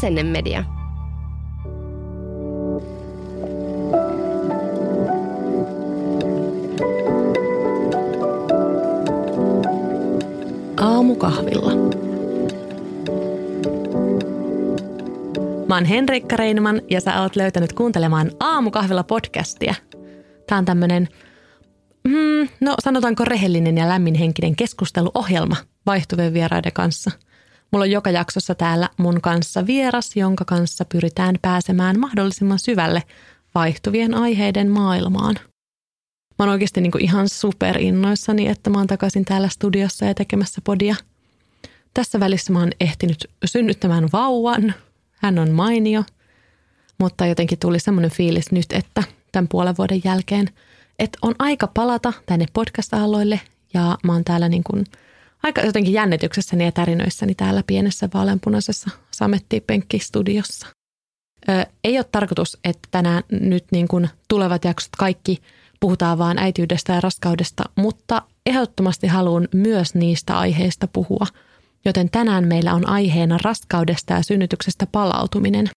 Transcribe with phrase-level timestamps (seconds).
[0.00, 0.64] Asennemedia.
[10.76, 11.72] Aamukahvilla.
[15.68, 19.74] Mä oon Henrikka Reinman ja sä oot löytänyt kuuntelemaan Aamukahvilla podcastia.
[20.46, 21.08] Tää on tämmönen,
[22.04, 25.56] mm, no sanotaanko rehellinen ja lämminhenkinen keskusteluohjelma
[25.86, 27.10] vaihtuvien vieraiden kanssa.
[27.70, 33.02] Mulla on joka jaksossa täällä mun kanssa vieras, jonka kanssa pyritään pääsemään mahdollisimman syvälle
[33.54, 35.34] vaihtuvien aiheiden maailmaan.
[36.38, 40.60] Mä oon oikeasti niin kuin ihan superinnoissani, että mä oon takaisin täällä studiossa ja tekemässä
[40.64, 40.96] podia.
[41.94, 44.74] Tässä välissä mä oon ehtinyt synnyttämään vauvan.
[45.10, 46.04] Hän on mainio,
[46.98, 50.48] mutta jotenkin tuli semmoinen fiilis nyt, että tämän puolen vuoden jälkeen,
[50.98, 53.40] että on aika palata tänne podcast-aloille
[53.74, 54.84] ja mä oon täällä niin kuin
[55.42, 60.66] aika jotenkin jännityksessäni ja tärinöissäni täällä pienessä vaaleanpunaisessa samettipenkkistudiossa.
[61.48, 65.38] Ö, ei ole tarkoitus, että tänään nyt niin kuin tulevat jaksot kaikki–
[65.80, 71.26] puhutaan vaan äitiydestä ja raskaudesta, mutta ehdottomasti haluan myös niistä aiheista puhua.
[71.84, 75.68] Joten tänään meillä on aiheena raskaudesta ja synnytyksestä palautuminen.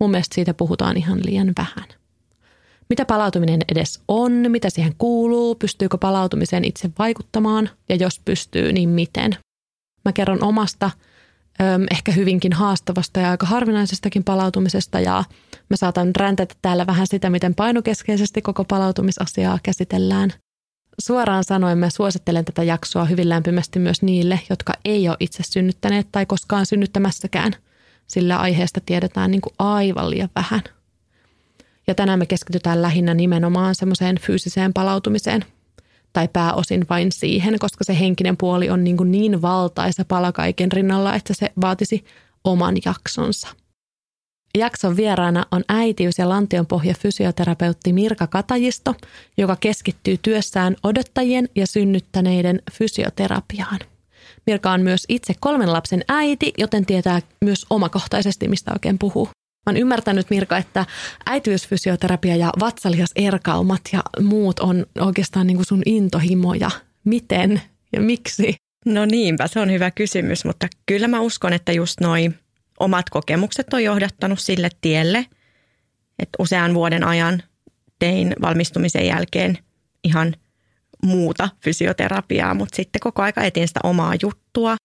[0.00, 1.97] Mun mielestä siitä puhutaan ihan liian vähän.
[2.88, 8.88] Mitä palautuminen edes on, mitä siihen kuuluu, pystyykö palautumiseen itse vaikuttamaan ja jos pystyy, niin
[8.88, 9.36] miten.
[10.04, 10.90] Mä kerron omasta
[11.90, 15.24] ehkä hyvinkin haastavasta ja aika harvinaisestakin palautumisesta ja
[15.70, 20.32] mä saatan räntätä täällä vähän sitä, miten painokeskeisesti koko palautumisasiaa käsitellään.
[21.00, 26.08] Suoraan sanoen mä suosittelen tätä jaksoa hyvin lämpimästi myös niille, jotka ei ole itse synnyttäneet
[26.12, 27.52] tai koskaan synnyttämässäkään,
[28.06, 30.62] sillä aiheesta tiedetään niin kuin aivan liian vähän.
[31.88, 35.44] Ja tänään me keskitytään lähinnä nimenomaan semmoiseen fyysiseen palautumiseen–
[36.12, 40.72] tai pääosin vain siihen, koska se henkinen puoli on niin, kuin niin valtaisa pala kaiken
[40.72, 42.04] rinnalla, että se vaatisi
[42.44, 43.48] oman jaksonsa.
[44.58, 48.94] Jakson vieraana on äitiys- ja lantionpohja fysioterapeutti Mirka Katajisto,
[49.36, 53.78] joka keskittyy työssään odottajien ja synnyttäneiden fysioterapiaan.
[54.46, 59.28] Mirka on myös itse kolmen lapsen äiti, joten tietää myös omakohtaisesti, mistä oikein puhuu.
[59.68, 60.86] Mä oon ymmärtänyt Mirka, että
[61.26, 66.70] äitiysfysioterapia ja vatsalihas-erkaumat ja muut on oikeastaan niin kuin sun intohimoja.
[67.04, 67.62] Miten
[67.92, 68.54] ja miksi?
[68.86, 72.30] No niinpä, se on hyvä kysymys, mutta kyllä mä uskon, että just noi
[72.80, 75.26] omat kokemukset on johdattanut sille tielle,
[76.18, 77.42] että usean vuoden ajan
[77.98, 79.58] tein valmistumisen jälkeen
[80.04, 80.34] ihan
[81.02, 84.76] muuta fysioterapiaa, mutta sitten koko aika etin sitä omaa juttua.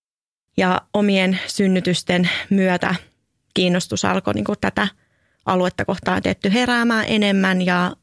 [0.57, 2.95] Ja omien synnytysten myötä
[3.53, 4.87] kiinnostus alkoi niin kuin tätä
[5.45, 7.95] aluetta kohtaan tietty heräämään enemmän ja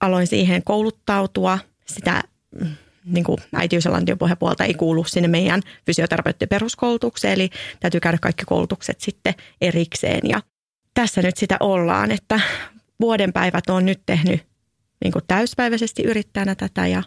[0.00, 1.58] aloin siihen kouluttautua.
[1.86, 2.22] Sitä
[2.60, 7.50] mm, niin kuin äitiys- ja ei kuulu sinne meidän fysioterapeuttien peruskoulutukseen, eli
[7.80, 10.20] täytyy käydä kaikki koulutukset sitten erikseen.
[10.28, 10.42] Ja
[10.94, 12.40] tässä nyt sitä ollaan, että
[13.00, 14.40] vuoden päivät on nyt tehnyt
[15.04, 17.02] niin kuin täyspäiväisesti yrittäjänä tätä ja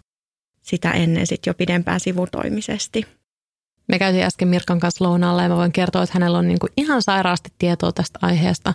[0.61, 3.05] sitä ennen sitten jo pidempään sivutoimisesti.
[3.87, 6.71] Me käytiin äsken Mirkan kanssa lounaalla ja mä voin kertoa, että hänellä on niin kuin
[6.77, 8.73] ihan sairaasti tietoa tästä aiheesta.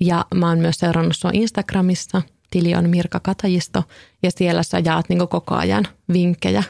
[0.00, 2.22] Ja mä oon myös seurannut sua Instagramissa.
[2.50, 3.84] Tili on Mirka Katajisto
[4.22, 6.62] ja siellä sä jaat niin koko ajan vinkkejä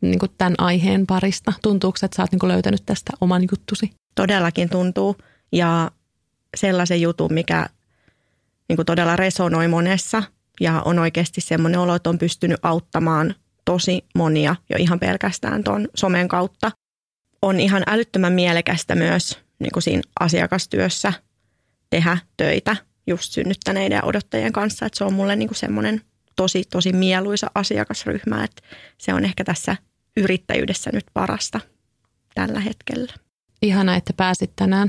[0.00, 1.52] niin kuin tämän aiheen parista.
[1.62, 3.92] Tuntuuko, että sä oot niin löytänyt tästä oman juttusi?
[4.14, 5.16] Todellakin tuntuu
[5.52, 5.90] ja
[6.56, 7.68] sellaisen jutun, mikä
[8.68, 10.22] niin kuin todella resonoi monessa
[10.60, 15.88] ja on oikeasti semmoinen olo, että on pystynyt auttamaan tosi monia jo ihan pelkästään tuon
[15.94, 16.70] somen kautta
[17.42, 21.12] on ihan älyttömän mielekästä myös niin kuin siinä asiakastyössä
[21.90, 22.76] tehdä töitä
[23.06, 24.86] just synnyttäneiden ja odottajien kanssa.
[24.86, 26.02] Että se on mulle niin kuin semmoinen
[26.36, 28.62] tosi, tosi mieluisa asiakasryhmä, että
[28.98, 29.76] se on ehkä tässä
[30.16, 31.60] yrittäjyydessä nyt parasta
[32.34, 33.12] tällä hetkellä.
[33.62, 34.88] Ihana, että pääsit tänään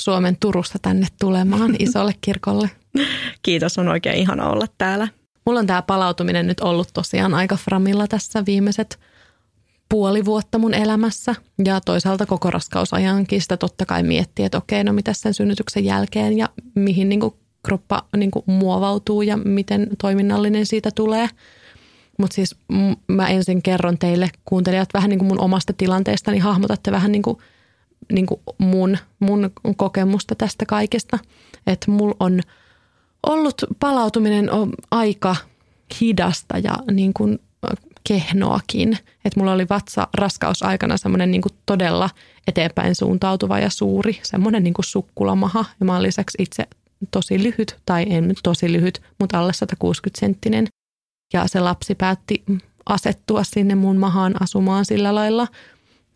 [0.00, 2.70] Suomen Turusta tänne tulemaan isolle kirkolle.
[3.42, 5.08] Kiitos, on oikein ihana olla täällä.
[5.46, 9.00] Mulla on tämä palautuminen nyt ollut tosiaan aika framilla tässä viimeiset
[9.88, 14.92] puoli vuotta mun elämässä ja toisaalta koko raskausajankin sitä totta kai miettii, että okei, no
[14.92, 20.66] mitä sen synnytyksen jälkeen ja mihin niin kuin kroppa niin kuin muovautuu ja miten toiminnallinen
[20.66, 21.28] siitä tulee.
[22.18, 22.56] Mutta siis
[23.08, 27.22] mä ensin kerron teille kuuntelijat vähän niin kuin mun omasta tilanteesta, niin hahmotatte vähän niin
[27.22, 27.38] kuin,
[28.12, 31.18] niin kuin mun, mun kokemusta tästä kaikesta.
[31.66, 32.40] Että mulla on
[33.26, 34.50] ollut palautuminen
[34.90, 35.36] aika
[36.00, 37.38] hidasta ja niin kuin
[38.08, 38.98] kehnoakin.
[39.24, 42.10] Että mulla oli vatsa raskausaikana semmoinen niin todella
[42.46, 45.64] eteenpäin suuntautuva ja suuri, semmoinen niin sukkulamaha.
[45.80, 46.66] Ja mä olen lisäksi itse
[47.10, 50.66] tosi lyhyt, tai en nyt tosi lyhyt, mutta alle 160 senttinen.
[51.32, 52.44] Ja se lapsi päätti
[52.86, 55.48] asettua sinne mun mahaan asumaan sillä lailla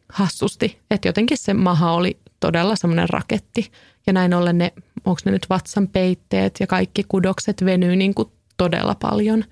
[0.08, 3.70] hassusti, että jotenkin se maha oli todella semmoinen raketti.
[4.06, 4.72] Ja näin ollen ne,
[5.04, 9.44] onko ne nyt vatsan peitteet ja kaikki kudokset venyy niin kuin todella paljon.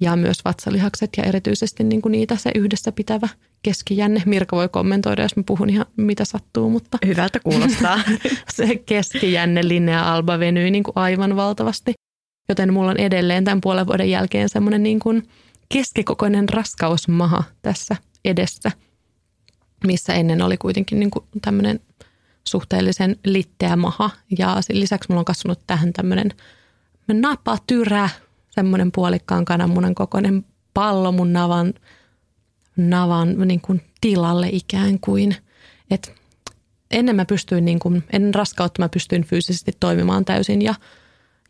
[0.00, 3.28] Ja myös vatsalihakset ja erityisesti niin kuin niitä se yhdessä pitävä
[3.62, 4.22] keskijänne.
[4.26, 6.98] Mirka voi kommentoida, jos mä puhun ihan mitä sattuu, mutta...
[7.06, 8.00] Hyvältä kuulostaa.
[8.56, 11.92] se keskijänne linea alba venyy niin kuin aivan valtavasti.
[12.48, 15.28] Joten mulla on edelleen tämän puolen vuoden jälkeen semmoinen niin kuin
[15.68, 18.70] keskikokoinen raskausmaha tässä edessä,
[19.86, 21.80] missä ennen oli kuitenkin niin kuin tämmöinen
[22.48, 24.10] suhteellisen litteä maha.
[24.38, 26.30] Ja lisäksi mulla on kasvanut tähän tämmöinen
[27.12, 28.08] napatyrä,
[28.54, 31.74] semmoinen puolikkaan kananmunan kokoinen pallo mun navan,
[32.76, 35.36] navan niin kuin tilalle ikään kuin.
[35.90, 36.14] Et
[36.90, 40.74] ennen mä pystyin, niin kuin, ennen raskautta mä pystyin fyysisesti toimimaan täysin ja,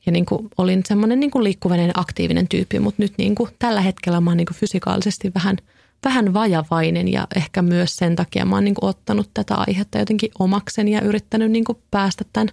[0.06, 3.80] ja niin kuin olin semmoinen niin kuin liikkuvainen aktiivinen tyyppi, mutta nyt niin kuin, tällä
[3.80, 5.56] hetkellä mä oon niin kuin fysikaalisesti vähän,
[6.04, 10.30] vähän vajavainen ja ehkä myös sen takia mä oon niin kuin ottanut tätä aihetta jotenkin
[10.38, 12.48] omakseni ja yrittänyt niin kuin päästä tämän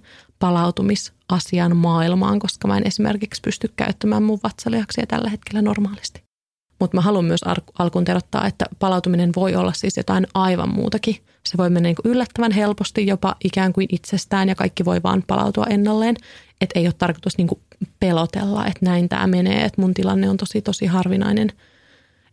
[1.31, 6.23] palautumisasian maailmaan, koska mä en esimerkiksi pysty käyttämään mun vatsalihaksia tällä hetkellä normaalisti.
[6.79, 7.41] Mutta mä haluan myös
[7.79, 11.15] alkuun terottaa, että palautuminen voi olla siis jotain aivan muutakin.
[11.45, 15.65] Se voi mennä niin yllättävän helposti jopa ikään kuin itsestään ja kaikki voi vaan palautua
[15.69, 16.15] ennalleen.
[16.61, 17.47] Että ei ole tarkoitus niin
[17.99, 21.49] pelotella, että näin tämä menee, että mun tilanne on tosi tosi harvinainen.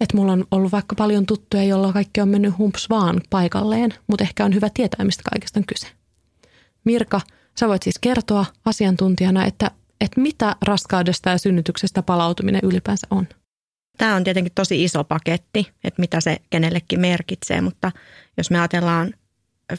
[0.00, 4.24] Että mulla on ollut vaikka paljon tuttuja, joilla kaikki on mennyt humps vaan paikalleen, mutta
[4.24, 5.86] ehkä on hyvä tietää, mistä kaikesta on kyse.
[6.84, 7.20] Mirka,
[7.58, 9.70] sä voit siis kertoa asiantuntijana, että,
[10.00, 13.28] että mitä raskaudesta ja synnytyksestä palautuminen ylipäänsä on.
[13.98, 17.92] Tämä on tietenkin tosi iso paketti, että mitä se kenellekin merkitsee, mutta
[18.36, 19.14] jos me ajatellaan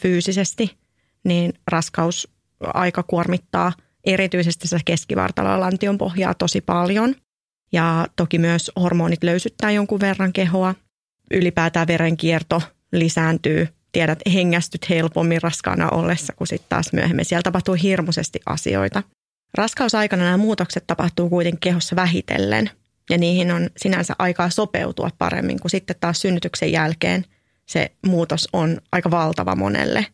[0.02, 0.78] fyysisesti,
[1.24, 2.28] niin raskaus
[2.60, 3.74] aika kuormittaa
[4.06, 7.16] erityisesti se keskivartaloa lantion pohjaa tosi paljon.
[7.72, 10.76] Ja toki myös hormonit löysyttää jonkun verran kehoa.
[11.32, 12.62] Ylipäätään verenkierto
[12.92, 13.68] lisääntyy.
[13.92, 19.04] Tiedät, hengästyt helpommin raskaana ollessa, kun sitten taas myöhemmin siellä tapahtuu hirmuisesti asioita.
[19.54, 22.70] Raskausaikana nämä muutokset tapahtuu kuitenkin kehossa vähitellen–
[23.10, 27.26] ja niihin on sinänsä aikaa sopeutua paremmin kuin sitten taas synnytyksen jälkeen
[27.66, 30.06] se muutos on aika valtava monelle.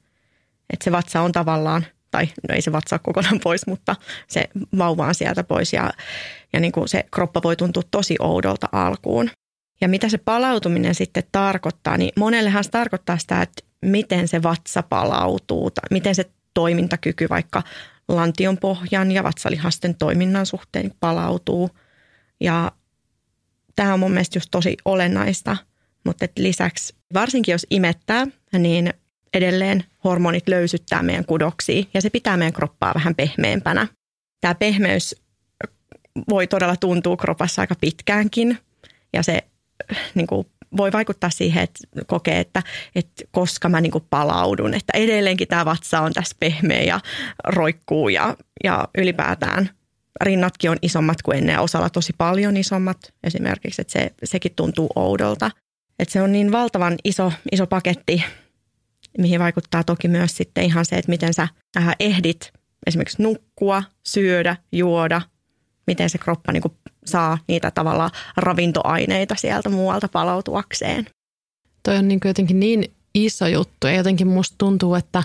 [0.73, 3.95] Että se vatsa on tavallaan, tai no ei se vatsa kokonaan pois, mutta
[4.27, 5.93] se vauva on sieltä pois ja,
[6.53, 9.29] ja niin kuin se kroppa voi tuntua tosi oudolta alkuun.
[9.81, 14.83] Ja mitä se palautuminen sitten tarkoittaa, niin monellehan se tarkoittaa sitä, että miten se vatsa
[14.83, 17.63] palautuu, tai miten se toimintakyky vaikka
[18.07, 21.69] lantion pohjan ja vatsalihasten toiminnan suhteen palautuu.
[22.39, 22.71] Ja
[23.75, 25.57] Tämä on mun mielestä just tosi olennaista,
[26.05, 28.27] mutta lisäksi varsinkin jos imettää,
[28.57, 28.93] niin
[29.33, 33.87] edelleen hormonit löysyttää meidän kudoksia ja se pitää meidän kroppaa vähän pehmeämpänä.
[34.41, 35.15] Tämä pehmeys
[36.29, 38.57] voi todella tuntua kropassa aika pitkäänkin
[39.13, 39.43] ja se
[40.15, 42.63] niin kuin, voi vaikuttaa siihen, että kokee, että,
[42.95, 46.99] että koska mä niin kuin palaudun, että edelleenkin tämä vatsa on tässä pehmeä ja
[47.43, 49.69] roikkuu ja, ja ylipäätään
[50.21, 55.51] rinnatkin on isommat kuin ennen osalla tosi paljon isommat esimerkiksi, että se, sekin tuntuu oudolta.
[55.99, 58.23] Että se on niin valtavan iso, iso paketti,
[59.17, 61.47] mihin vaikuttaa toki myös sitten ihan se, että miten sä
[61.99, 62.53] ehdit
[62.87, 65.21] esimerkiksi nukkua, syödä, juoda,
[65.87, 66.63] miten se kroppa niin
[67.07, 71.07] saa niitä tavallaan ravintoaineita sieltä muualta palautuakseen.
[71.83, 75.23] Toi on niin jotenkin niin iso juttu ja jotenkin musta tuntuu, että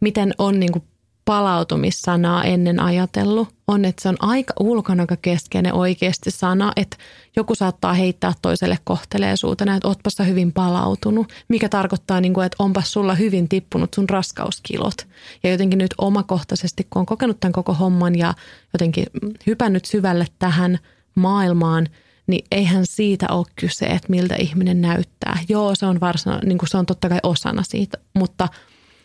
[0.00, 0.82] miten on niin
[1.24, 6.96] palautumissanaa ennen ajatellut, on, että se on aika ulkonäkökeskeinen oikeasti sana, että
[7.36, 12.56] joku saattaa heittää toiselle kohteleisuutena, että ootpas sä hyvin palautunut, mikä tarkoittaa, niin kuin, että
[12.58, 14.94] onpas sulla hyvin tippunut sun raskauskilot.
[15.42, 18.34] Ja jotenkin nyt omakohtaisesti, kun on kokenut tämän koko homman ja
[18.72, 19.06] jotenkin
[19.46, 20.78] hypännyt syvälle tähän
[21.14, 21.88] maailmaan,
[22.26, 25.38] niin eihän siitä ole kyse, että miltä ihminen näyttää.
[25.48, 28.48] Joo, se on varsina, niin kuin se on totta kai osana siitä, mutta–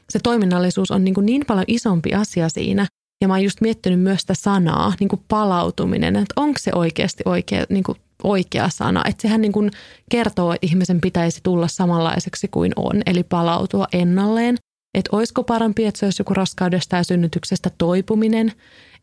[0.09, 2.87] se toiminnallisuus on niin, kuin niin paljon isompi asia siinä.
[3.21, 7.23] Ja mä oon just miettinyt myös sitä sanaa, niin kuin palautuminen, että onko se oikeasti
[7.25, 9.03] oikea, niin kuin oikea sana.
[9.07, 9.71] Että sehän niin kuin
[10.09, 14.55] kertoo, että ihmisen pitäisi tulla samanlaiseksi kuin on, eli palautua ennalleen.
[14.97, 18.53] Että olisiko parempi, että se olisi joku raskaudesta ja synnytyksestä toipuminen,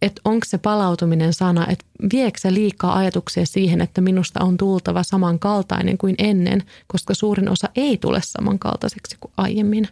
[0.03, 5.03] että onko se palautuminen sana, että viekö se liikaa ajatuksia siihen, että minusta on tultava
[5.03, 9.89] samankaltainen kuin ennen, koska suurin osa ei tule samankaltaiseksi kuin aiemmin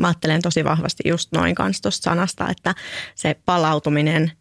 [0.00, 2.74] mä ajattelen tosi vahvasti just noin kanssa tuosta sanasta, että
[3.14, 4.32] se palautuminen,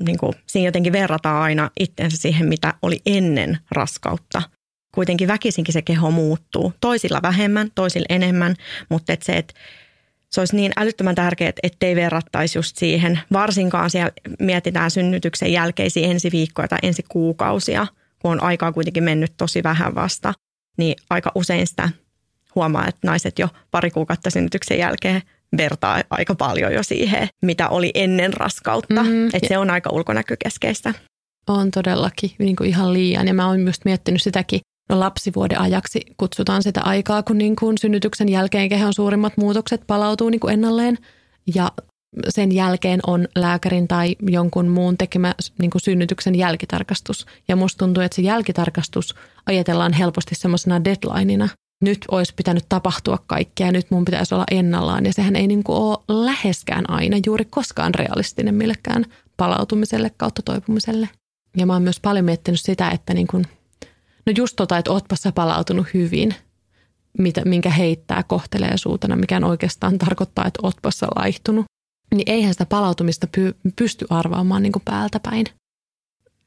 [0.00, 4.42] niin kuin, siinä jotenkin verrataan aina itsensä siihen, mitä oli ennen raskautta.
[4.94, 6.72] Kuitenkin väkisinkin se keho muuttuu.
[6.80, 8.54] Toisilla vähemmän, toisilla enemmän,
[8.88, 9.54] mutta et se, että
[10.30, 13.20] se olisi niin älyttömän tärkeää, ettei verrattaisi just siihen.
[13.32, 17.86] Varsinkaan siellä mietitään synnytyksen jälkeisiä ensi viikkoja tai ensi kuukausia,
[18.18, 20.34] kun on aikaa kuitenkin mennyt tosi vähän vasta.
[20.76, 21.88] Niin aika usein sitä
[22.54, 25.22] huomaa, että naiset jo pari kuukautta synnytyksen jälkeen
[25.56, 29.02] vertaa aika paljon jo siihen, mitä oli ennen raskautta.
[29.02, 30.94] Mm, että se on aika ulkonäkökeskeistä.
[31.46, 33.28] On todellakin niin kuin ihan liian.
[33.28, 37.78] Ja mä oon myös miettinyt sitäkin, no lapsivuoden ajaksi kutsutaan sitä aikaa, kun niin kuin
[37.78, 40.98] synnytyksen jälkeen kehon suurimmat muutokset palautuu niin kuin ennalleen.
[41.54, 41.72] Ja
[42.28, 47.26] sen jälkeen on lääkärin tai jonkun muun tekemä niin kuin synnytyksen jälkitarkastus.
[47.48, 49.14] Ja musta tuntuu, että se jälkitarkastus
[49.46, 51.48] ajatellaan helposti semmoisena deadlineina.
[51.84, 55.06] Nyt olisi pitänyt tapahtua kaikkea nyt mun pitäisi olla ennallaan.
[55.06, 59.04] Ja sehän ei niin kuin ole läheskään aina juuri koskaan realistinen millekään
[59.36, 61.08] palautumiselle kautta toipumiselle.
[61.56, 63.44] Ja mä oon myös paljon miettinyt sitä, että niin kuin,
[64.28, 66.34] no just tota, että ootpa sä palautunut hyvin,
[67.18, 71.64] mitä, minkä heittää kohtelee suutena, mikä oikeastaan tarkoittaa, että ootpa sä laihtunut
[72.14, 75.46] niin eihän sitä palautumista py- pysty arvaamaan niin kuin päältä päin.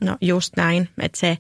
[0.02, 1.38] No just näin, että se,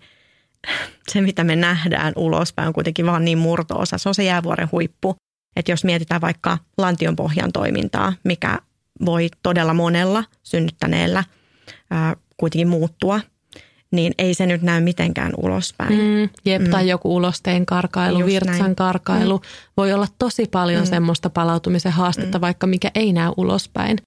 [1.07, 3.97] se mitä me nähdään ulospäin on kuitenkin vaan niin murtoosa.
[3.97, 5.15] Se on se jäävuoren huippu.
[5.55, 8.59] Että jos mietitään vaikka lantion pohjan toimintaa, mikä
[9.05, 11.23] voi todella monella synnyttäneellä
[11.91, 13.19] ää, kuitenkin muuttua,
[13.91, 15.93] niin ei se nyt näy mitenkään ulospäin.
[15.93, 16.69] Mm, jep, mm.
[16.69, 18.75] tai joku ulosteen karkailu, Just virtsan näin.
[18.75, 19.37] karkailu.
[19.37, 19.43] Mm.
[19.77, 20.89] Voi olla tosi paljon mm.
[20.89, 22.41] semmoista palautumisen haastetta, mm.
[22.41, 23.97] vaikka mikä ei näy ulospäin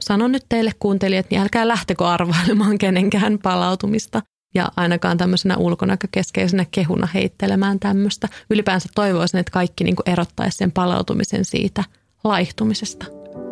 [0.00, 4.22] sanon nyt teille kuuntelijat, niin älkää lähtekö arvailemaan kenenkään palautumista
[4.54, 8.28] ja ainakaan tämmöisenä ulkonäkökeskeisenä kehuna heittelemään tämmöistä.
[8.50, 11.84] Ylipäänsä toivoisin, että kaikki niin erottaisi sen palautumisen siitä
[12.24, 13.06] laihtumisesta.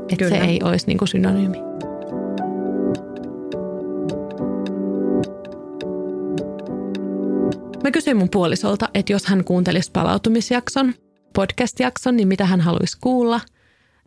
[0.08, 1.65] Että se ei olisi niin synonyymi.
[7.86, 10.94] Mä kysyin mun puolisolta, että jos hän kuuntelisi palautumisjakson,
[11.34, 13.40] podcast-jakson, niin mitä hän haluaisi kuulla–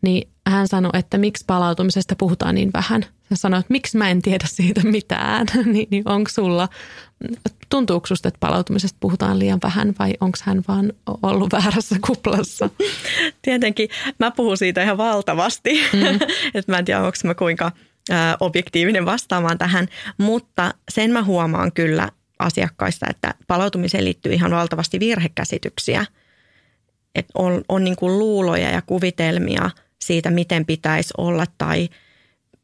[0.01, 3.03] niin hän sanoi, että miksi palautumisesta puhutaan niin vähän.
[3.03, 5.47] Hän sanoi, että miksi mä en tiedä siitä mitään.
[5.73, 6.69] niin, niin onko sulla,
[7.69, 10.93] tuntuuko susta, että palautumisesta puhutaan liian vähän vai onko hän vaan
[11.23, 12.69] ollut väärässä kuplassa?
[13.41, 15.81] Tietenkin mä puhun siitä ihan valtavasti.
[15.93, 16.19] Mm.
[16.55, 17.71] että mä en tiedä, onko mä kuinka
[18.39, 22.09] objektiivinen vastaamaan tähän, mutta sen mä huomaan kyllä
[22.39, 26.05] asiakkaista, että palautumiseen liittyy ihan valtavasti virhekäsityksiä.
[27.15, 29.69] Että on, on niin kuin luuloja ja kuvitelmia–
[30.01, 31.89] siitä, miten pitäisi olla tai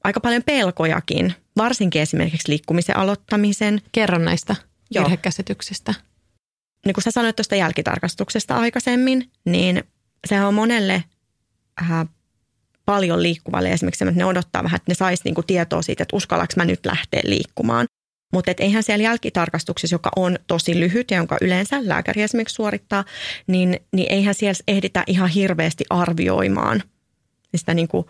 [0.04, 3.82] aika paljon pelkojakin, varsinkin esimerkiksi liikkumisen aloittamisen.
[3.92, 4.56] Kerro näistä
[4.92, 5.04] Joo.
[5.04, 5.94] virhekäsityksistä.
[6.86, 9.84] Niin kuin sä sanoit tuosta jälkitarkastuksesta aikaisemmin, niin
[10.28, 11.04] sehän on monelle
[11.82, 12.08] äh,
[12.86, 16.56] paljon liikkuvalle esimerkiksi, että ne odottaa vähän, että ne saisi niinku tietoa siitä, että uskallaks
[16.56, 17.86] mä nyt lähteä liikkumaan.
[18.34, 23.04] Mutta eihän siellä jälkitarkastuksessa, joka on tosi lyhyt ja jonka yleensä lääkäri esimerkiksi suorittaa,
[23.48, 26.84] niin, niin eihän siellä ehditä ihan hirveästi arvioimaan–
[27.58, 28.06] sitä niin kuin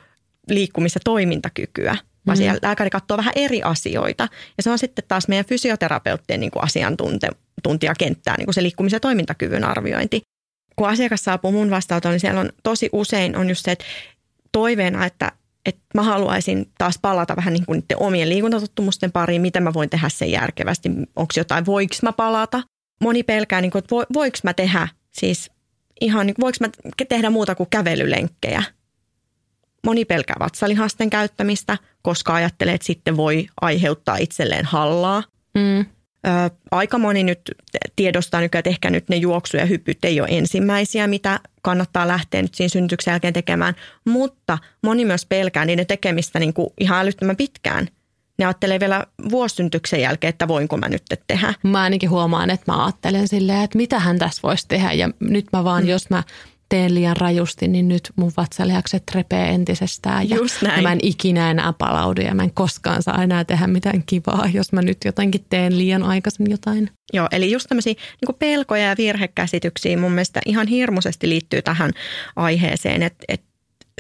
[0.52, 2.40] liikkumis- ja toimintakykyä, vaan mm.
[2.40, 4.28] siellä lääkäri katsoo vähän eri asioita.
[4.58, 9.00] Ja se on sitten taas meidän fysioterapeuttien niin kuin asiantuntijakenttää, niin kuin se liikkumisen ja
[9.00, 10.22] toimintakyvyn arviointi.
[10.76, 13.86] Kun asiakas saapuu mun vastaanotoon, niin siellä on tosi usein on just se, että
[14.52, 15.32] toiveena, että,
[15.66, 19.90] että mä haluaisin taas palata vähän niin kuin niiden omien liikuntatottumusten pariin, miten mä voin
[19.90, 22.64] tehdä sen järkevästi, onko jotain, voiko mä palata.
[23.02, 25.52] Moni pelkää, niin kuin, että voiko mä tehdä siis
[26.02, 26.70] ihan, niin voiko mä
[27.10, 28.64] tehdä muuta kuin kävelylenkkejä
[29.86, 35.24] Moni pelkää vatsalihasten käyttämistä, koska ajattelee, että sitten voi aiheuttaa itselleen hallaa.
[35.56, 35.86] Mm.
[36.72, 37.42] Aika moni nyt
[37.96, 42.42] tiedostaa nykyään, että ehkä nyt ne juoksu- ja hypyt ei ole ensimmäisiä, mitä kannattaa lähteä
[42.42, 43.76] nyt siinä synnytyksen jälkeen tekemään.
[44.06, 47.88] Mutta moni myös pelkää niiden tekemistä niin kuin ihan älyttömän pitkään.
[48.38, 51.54] Ne ajattelee vielä vuosisyntyksen jälkeen, että voinko mä nyt tehdä.
[51.64, 54.92] Mä ainakin huomaan, että mä ajattelen silleen, että mitä hän tässä voisi tehdä.
[54.92, 55.90] Ja nyt mä vaan, mm.
[55.90, 56.24] jos mä
[56.70, 60.30] teen liian rajusti, niin nyt mun vatsalihakset repee entisestään.
[60.30, 60.76] Ja, Just näin.
[60.76, 64.50] ja mä en ikinä enää palaudu ja mä en koskaan saa enää tehdä mitään kivaa,
[64.54, 66.90] jos mä nyt jotenkin teen liian aikaisin jotain.
[67.14, 71.92] Joo, eli just tämmöisiä niin pelkoja ja virhekäsityksiä mun mielestä ihan hirmuisesti liittyy tähän
[72.36, 73.48] aiheeseen, että, että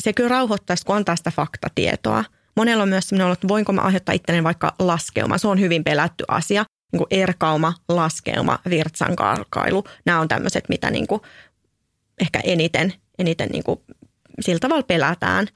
[0.01, 2.23] se kyllä rauhoittaisi, kun antaa sitä faktatietoa.
[2.55, 5.37] Monella on myös sellainen että voinko mä aiheuttaa itteni vaikka laskeuma.
[5.37, 6.63] Se on hyvin pelätty asia.
[6.91, 9.83] Niin kuin erkauma, laskeuma, virtsankarkailu.
[10.05, 11.21] Nämä on tämmöiset, mitä niin kuin
[12.21, 13.79] ehkä eniten, eniten niin kuin
[14.39, 15.47] sillä tavalla pelätään.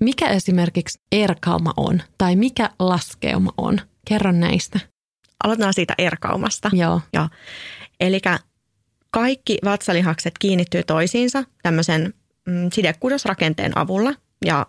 [0.00, 3.80] Mikä esimerkiksi erkauma on tai mikä laskeuma on?
[4.08, 4.80] Kerro näistä.
[5.44, 6.70] Aloitetaan siitä erkaumasta.
[6.72, 7.00] Joo.
[7.12, 7.28] Joo.
[8.00, 8.20] Eli
[9.10, 12.14] kaikki vatsalihakset kiinnittyy toisiinsa tämmöisen
[12.46, 14.66] mm, sidekudosrakenteen avulla ja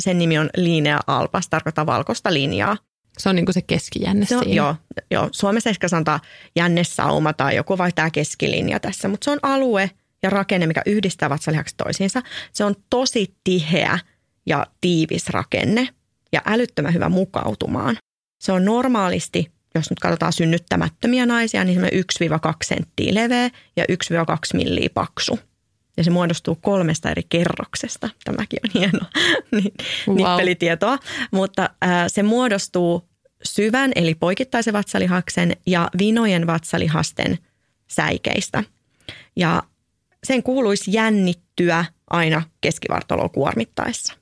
[0.00, 2.76] sen nimi on linea alpas, tarkoittaa valkoista linjaa.
[3.18, 4.56] Se on niin kuin se keskijänne se on, siinä.
[4.56, 4.76] Joo,
[5.10, 6.20] joo, Suomessa ehkä sanotaan
[6.56, 9.90] jännesauma tai joku vai tämä keskilinja tässä, mutta se on alue,
[10.22, 12.22] ja rakenne, mikä yhdistää vatsalihakset toisiinsa.
[12.52, 13.98] Se on tosi tiheä
[14.46, 15.88] ja tiivis rakenne
[16.32, 17.96] ja älyttömän hyvä mukautumaan.
[18.40, 21.84] Se on normaalisti, jos nyt katsotaan synnyttämättömiä naisia, niin 1-2
[22.64, 23.86] senttiä leveä ja 1-2
[24.54, 25.38] milliä paksu.
[25.96, 28.10] ja se muodostuu kolmesta eri kerroksesta.
[28.24, 29.00] Tämäkin on hieno
[30.08, 30.16] wow.
[30.16, 30.98] nippelitietoa,
[31.30, 33.08] mutta ää, se muodostuu
[33.44, 37.38] syvän eli poikittaisen vatsalihaksen ja vinojen vatsalihasten
[37.86, 38.64] säikeistä.
[39.36, 39.62] Ja
[40.26, 44.14] sen kuuluisi jännittyä aina keskivartaloa kuormittaessa.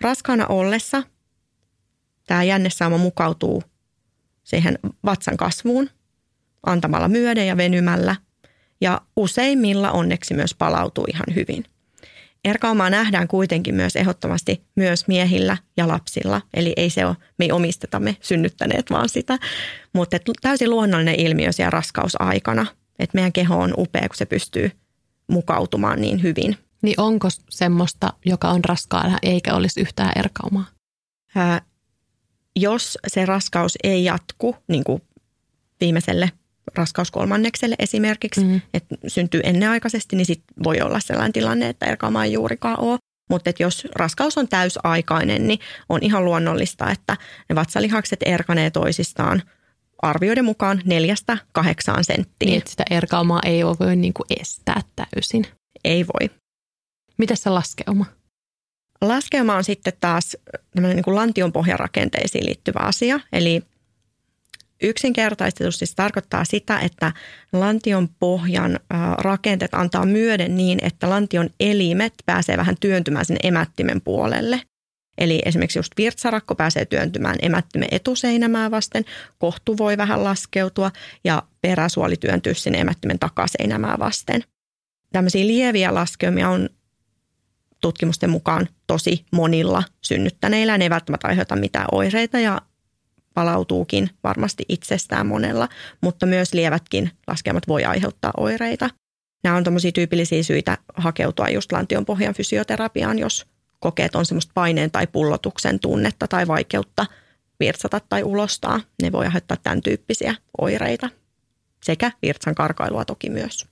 [0.00, 1.02] Raskaana ollessa
[2.26, 3.62] tämä jännesauma mukautuu
[4.44, 5.90] siihen vatsan kasvuun
[6.66, 8.16] antamalla myöden ja venymällä
[8.80, 11.64] ja useimmilla onneksi myös palautuu ihan hyvin.
[12.44, 17.52] Erkaumaa nähdään kuitenkin myös ehdottomasti myös miehillä ja lapsilla, eli ei se ole, me ei
[17.52, 19.38] omisteta me synnyttäneet vaan sitä,
[19.92, 22.66] mutta täysin luonnollinen ilmiö siellä raskausaikana,
[22.98, 24.70] että meidän keho on upea, kun se pystyy
[25.30, 26.56] mukautumaan niin hyvin.
[26.82, 30.66] Niin onko semmoista, joka on raskaana eikä olisi yhtään erkaumaa?
[31.34, 31.60] Ää,
[32.56, 35.02] jos se raskaus ei jatku niin kuin
[35.80, 36.32] viimeiselle
[36.74, 38.60] raskauskolmannekselle esimerkiksi, mm.
[38.74, 42.98] että syntyy ennenaikaisesti, niin sit voi olla sellainen tilanne, että erkaumaa ei juurikaan ole.
[43.30, 47.16] Mutta jos raskaus on täysaikainen, niin on ihan luonnollista, että
[47.48, 49.42] ne vatsalihakset erkanee toisistaan
[50.04, 52.48] arvioiden mukaan neljästä kahdeksaan senttiin.
[52.50, 55.46] Niin, että sitä erkaumaa ei voi niinku estää täysin.
[55.84, 56.30] Ei voi.
[57.18, 58.06] Miten se laskeuma?
[59.00, 60.36] Laskeuma on sitten taas
[60.80, 63.20] niin kuin lantion pohjarakenteisiin liittyvä asia.
[63.32, 63.62] Eli
[64.82, 67.12] Yksinkertaistetusti se tarkoittaa sitä, että
[67.52, 68.80] lantion pohjan
[69.18, 74.60] rakenteet antaa myöden niin, että lantion elimet pääsee vähän työntymään sinne emättimen puolelle.
[75.18, 79.04] Eli esimerkiksi just virtsarakko pääsee työntymään emättimen etuseinämää vasten,
[79.38, 80.90] kohtu voi vähän laskeutua
[81.24, 84.44] ja peräsuoli työntyy sinne emättimen takaseinämää vasten.
[85.12, 86.68] Tämmöisiä lieviä laskeumia on
[87.80, 90.78] tutkimusten mukaan tosi monilla synnyttäneillä.
[90.78, 92.62] Ne ei välttämättä aiheuta mitään oireita ja
[93.34, 95.68] palautuukin varmasti itsestään monella,
[96.00, 98.90] mutta myös lievätkin laskelmat voi aiheuttaa oireita.
[99.44, 103.46] Nämä on tämmöisiä tyypillisiä syitä hakeutua just lantion pohjan fysioterapiaan, jos
[103.84, 107.06] kokeet on semmoista paineen tai pullotuksen tunnetta tai vaikeutta
[107.60, 108.80] virtsata tai ulostaa.
[109.02, 111.10] Ne voi aiheuttaa tämän tyyppisiä oireita
[111.82, 113.66] sekä virtsan karkailua toki myös.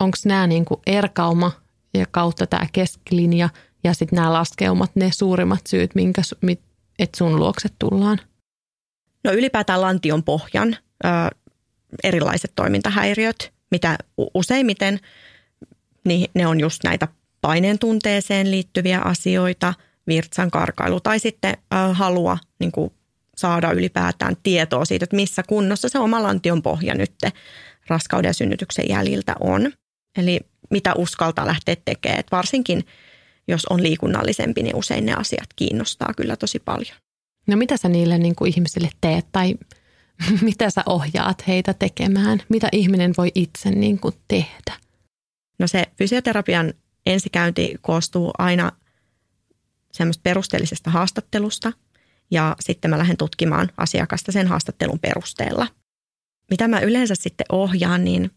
[0.00, 1.52] Onko nämä niin kuin erkauma
[1.94, 3.48] ja kautta tämä keskilinja
[3.84, 6.22] ja sitten nämä laskeumat ne suurimmat syyt, minkä,
[6.98, 8.20] että sun luokset tullaan?
[9.24, 11.08] No ylipäätään lantion pohjan ö,
[12.04, 13.98] erilaiset toimintahäiriöt, mitä
[14.34, 15.00] useimmiten
[16.04, 17.08] niin ne on just näitä
[17.40, 19.74] paineen tunteeseen liittyviä asioita,
[20.06, 22.92] virtsan karkailu tai sitten ö, halua niin kuin
[23.36, 27.14] saada ylipäätään tietoa siitä, että missä kunnossa se oma lantion pohja nyt
[27.88, 29.72] raskauden ja synnytyksen jäljiltä on.
[30.18, 32.84] Eli mitä uskaltaa lähteä tekemään, että varsinkin–
[33.48, 36.96] jos on liikunnallisempi, niin usein ne asiat kiinnostaa kyllä tosi paljon.
[37.46, 39.54] No mitä sä niille niin kuin ihmisille teet tai
[40.40, 42.42] mitä sä ohjaat heitä tekemään?
[42.48, 44.72] Mitä ihminen voi itse niin kuin tehdä?
[45.58, 46.74] No se fysioterapian
[47.12, 48.72] ensikäynti koostuu aina
[49.92, 51.72] semmoista perusteellisesta haastattelusta
[52.30, 55.66] ja sitten mä lähden tutkimaan asiakasta sen haastattelun perusteella.
[56.50, 58.30] Mitä mä yleensä sitten ohjaan, niin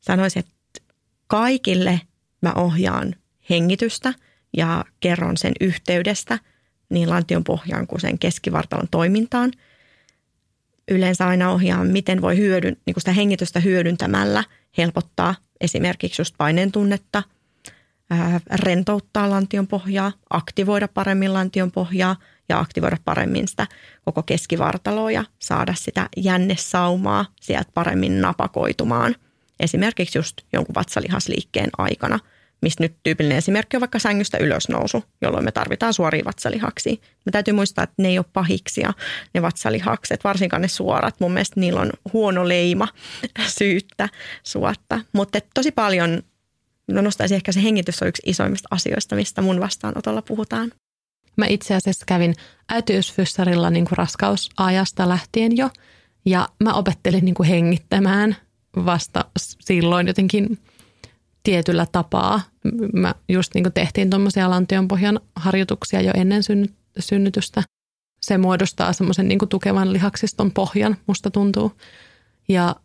[0.00, 0.82] sanoisin, että
[1.26, 2.00] kaikille
[2.40, 3.14] mä ohjaan
[3.50, 4.14] hengitystä
[4.56, 6.38] ja kerron sen yhteydestä
[6.90, 9.52] niin lantion pohjaan kuin sen keskivartalon toimintaan.
[10.88, 14.44] Yleensä aina ohjaan, miten voi hyödyn, niin sitä hengitystä hyödyntämällä
[14.78, 17.22] helpottaa esimerkiksi just paineen tunnetta,
[18.54, 22.16] rentouttaa lantion pohjaa, aktivoida paremmin lantion pohjaa
[22.48, 23.66] ja aktivoida paremmin sitä
[24.04, 29.14] koko keskivartaloa ja saada sitä jännesaumaa sieltä paremmin napakoitumaan.
[29.60, 32.18] Esimerkiksi just jonkun vatsalihasliikkeen aikana–
[32.62, 36.96] mistä nyt tyypillinen esimerkki on vaikka sängystä ylösnousu, jolloin me tarvitaan suoria vatsalihaksia.
[37.26, 38.92] Me täytyy muistaa, että ne ei ole pahiksia,
[39.34, 41.20] ne vatsalihakset, varsinkaan ne suorat.
[41.20, 42.88] Mun mielestä niillä on huono leima
[43.58, 44.08] syyttä
[44.42, 45.00] suotta.
[45.12, 46.22] Mutta tosi paljon,
[46.94, 50.72] no nostaisin ehkä se hengitys on yksi isoimmista asioista, mistä mun vastaanotolla puhutaan.
[51.36, 52.34] Mä itse asiassa kävin
[52.68, 55.70] äitiysfyssarilla niin kuin raskausajasta lähtien jo
[56.24, 58.36] ja mä opettelin niin kuin hengittämään
[58.76, 59.24] vasta
[59.60, 60.48] silloin jotenkin–
[61.42, 62.40] tietyllä tapaa.
[62.92, 66.42] Mä just niin kuin tehtiin tuommoisia lantionpohjan harjoituksia jo ennen
[66.98, 67.62] synnytystä.
[68.22, 71.72] Se muodostaa semmoisen niin tukevan lihaksiston pohjan, musta tuntuu.
[72.48, 72.76] Ja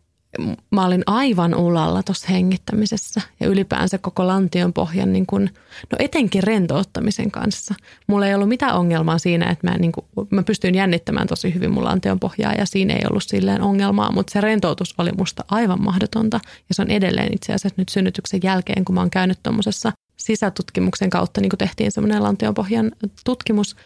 [0.70, 5.50] mä olin aivan ulalla tuossa hengittämisessä ja ylipäänsä koko lantion pohjan, niin kun,
[5.92, 7.74] no etenkin rentouttamisen kanssa.
[8.06, 11.70] Mulla ei ollut mitään ongelmaa siinä, että mä, niin kun, mä pystyin jännittämään tosi hyvin
[11.70, 15.82] mun lantion pohjaa ja siinä ei ollut silleen ongelmaa, mutta se rentoutus oli musta aivan
[15.82, 19.92] mahdotonta ja se on edelleen itse asiassa nyt synnytyksen jälkeen, kun mä oon käynyt tuommoisessa
[20.16, 22.92] sisätutkimuksen kautta, niin kun tehtiin semmoinen lantion pohjan
[23.24, 23.76] tutkimus,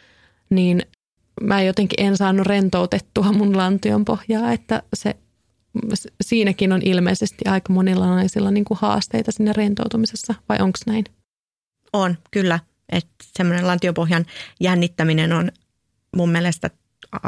[0.50, 0.82] niin
[1.40, 5.16] mä jotenkin en saanut rentoutettua mun lantion pohjaa, että se
[6.20, 11.04] siinäkin on ilmeisesti aika monilla naisilla niin kuin haasteita sinne rentoutumisessa, vai onko näin?
[11.92, 12.58] On, kyllä.
[12.92, 14.26] Että semmoinen lantiopohjan
[14.60, 15.52] jännittäminen on
[16.16, 16.70] mun mielestä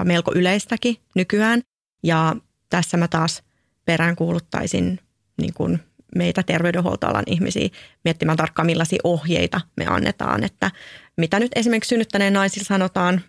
[0.04, 1.62] melko yleistäkin nykyään.
[2.02, 2.36] Ja
[2.70, 3.42] tässä mä taas
[3.84, 5.00] peräänkuuluttaisin
[5.40, 5.80] niin kuin
[6.16, 7.68] meitä terveydenhuoltoalan ihmisiä
[8.04, 10.44] miettimään tarkkaan, millaisia ohjeita me annetaan.
[10.44, 10.70] Että
[11.16, 13.20] mitä nyt esimerkiksi synnyttäneen naisilla sanotaan,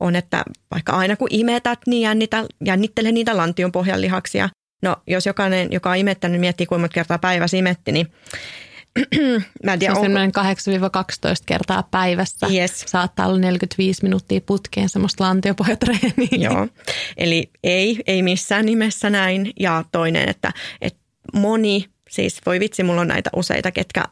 [0.00, 4.48] on, että vaikka aina kun imetät, niin jännitä, jännittele niitä lantion pohjan lihaksia.
[4.82, 8.06] No jos jokainen, joka on imettänyt, miettii kuinka monta kertaa päivässä imetti, niin
[9.64, 10.40] mä en tiedä, se on onko...
[10.40, 10.44] 8-12
[11.46, 12.46] kertaa päivässä.
[12.46, 12.84] Yes.
[12.86, 16.28] Saattaa olla 45 minuuttia putkeen semmoista lantiopohjatreeniä.
[16.50, 16.68] Joo,
[17.16, 19.52] eli ei, ei missään nimessä näin.
[19.60, 21.00] Ja toinen, että, että
[21.34, 24.04] moni, siis voi vitsi, mulla on näitä useita, ketkä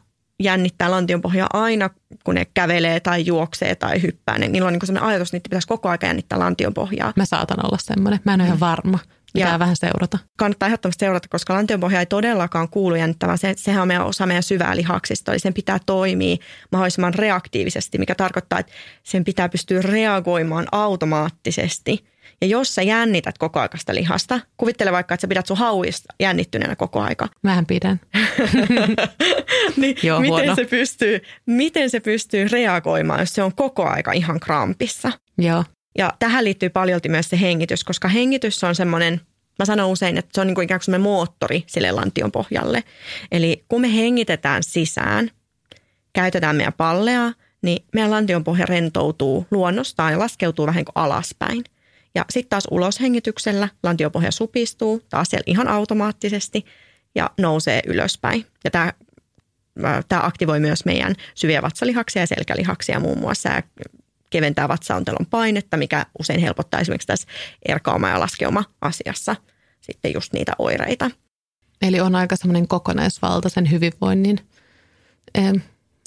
[0.43, 1.89] jännittää lantionpohjaa aina,
[2.23, 4.37] kun ne kävelee tai juoksee tai hyppää.
[4.37, 7.13] Niin niillä on niin sellainen ajatus, että pitäisi koko ajan jännittää lantionpohjaa.
[7.15, 8.19] Mä saatan olla semmoinen.
[8.23, 8.99] Mä en ole ihan varma.
[9.33, 10.19] Pitää ja vähän seurata.
[10.37, 13.37] Kannattaa ehdottomasti seurata, koska lantionpohja ei todellakaan kuulu jännittävään.
[13.37, 16.37] Se, sehän on meidän osa meidän syvää lihaksista, eli sen pitää toimia
[16.71, 18.71] mahdollisimman reaktiivisesti, mikä tarkoittaa, että
[19.03, 22.05] sen pitää pystyä reagoimaan automaattisesti–
[22.43, 26.75] ja jos sä jännität koko aikaista lihasta, kuvittele vaikka, että sä pidät sun hauista jännittyneenä
[26.75, 27.27] koko aika.
[27.43, 27.99] Mähän pidän.
[29.77, 34.39] niin Joo, miten, se pystyy, miten se pystyy reagoimaan, jos se on koko aika ihan
[34.39, 35.11] krampissa?
[35.37, 35.63] Joo.
[35.97, 39.21] Ja tähän liittyy paljolti myös se hengitys, koska hengitys on semmoinen,
[39.59, 42.83] mä sanon usein, että se on niin kuin ikään kuin moottori sille lantion pohjalle.
[43.31, 45.31] Eli kun me hengitetään sisään,
[46.13, 51.63] käytetään meidän pallea, niin meidän lantion pohja rentoutuu luonnostaan ja laskeutuu vähän kuin alaspäin.
[52.15, 56.65] Ja sitten taas uloshengityksellä lantiopohja supistuu taas siellä ihan automaattisesti
[57.15, 58.45] ja nousee ylöspäin.
[58.63, 58.93] Ja tämä
[60.09, 63.63] tämä aktivoi myös meidän syviä vatsalihaksia ja selkälihaksia muun muassa ja
[64.29, 67.27] keventää vatsaontelon painetta, mikä usein helpottaa esimerkiksi tässä
[67.67, 69.35] erkauma- ja laskeuma-asiassa
[69.81, 71.11] sitten just niitä oireita.
[71.81, 74.39] Eli on aika semmoinen kokonaisvaltaisen hyvinvoinnin
[75.35, 75.53] eh,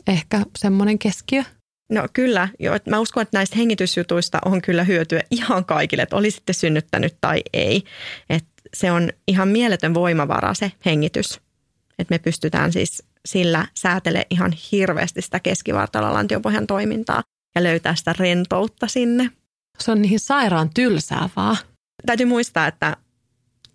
[0.06, 1.44] ehkä semmoinen keskiö.
[1.88, 6.30] No kyllä, jo, mä uskon, että näistä hengitysjutuista on kyllä hyötyä ihan kaikille, että oli
[6.30, 7.84] sitten synnyttänyt tai ei.
[8.30, 8.44] Et
[8.74, 11.40] se on ihan mieletön voimavara se hengitys.
[11.98, 17.22] Että me pystytään siis sillä säätele ihan hirveästi sitä keskivartalo-lantiopohjan toimintaa
[17.54, 19.30] ja löytää sitä rentoutta sinne.
[19.78, 21.56] Se on niin sairaan tylsää vaan.
[22.06, 22.96] Täytyy muistaa, että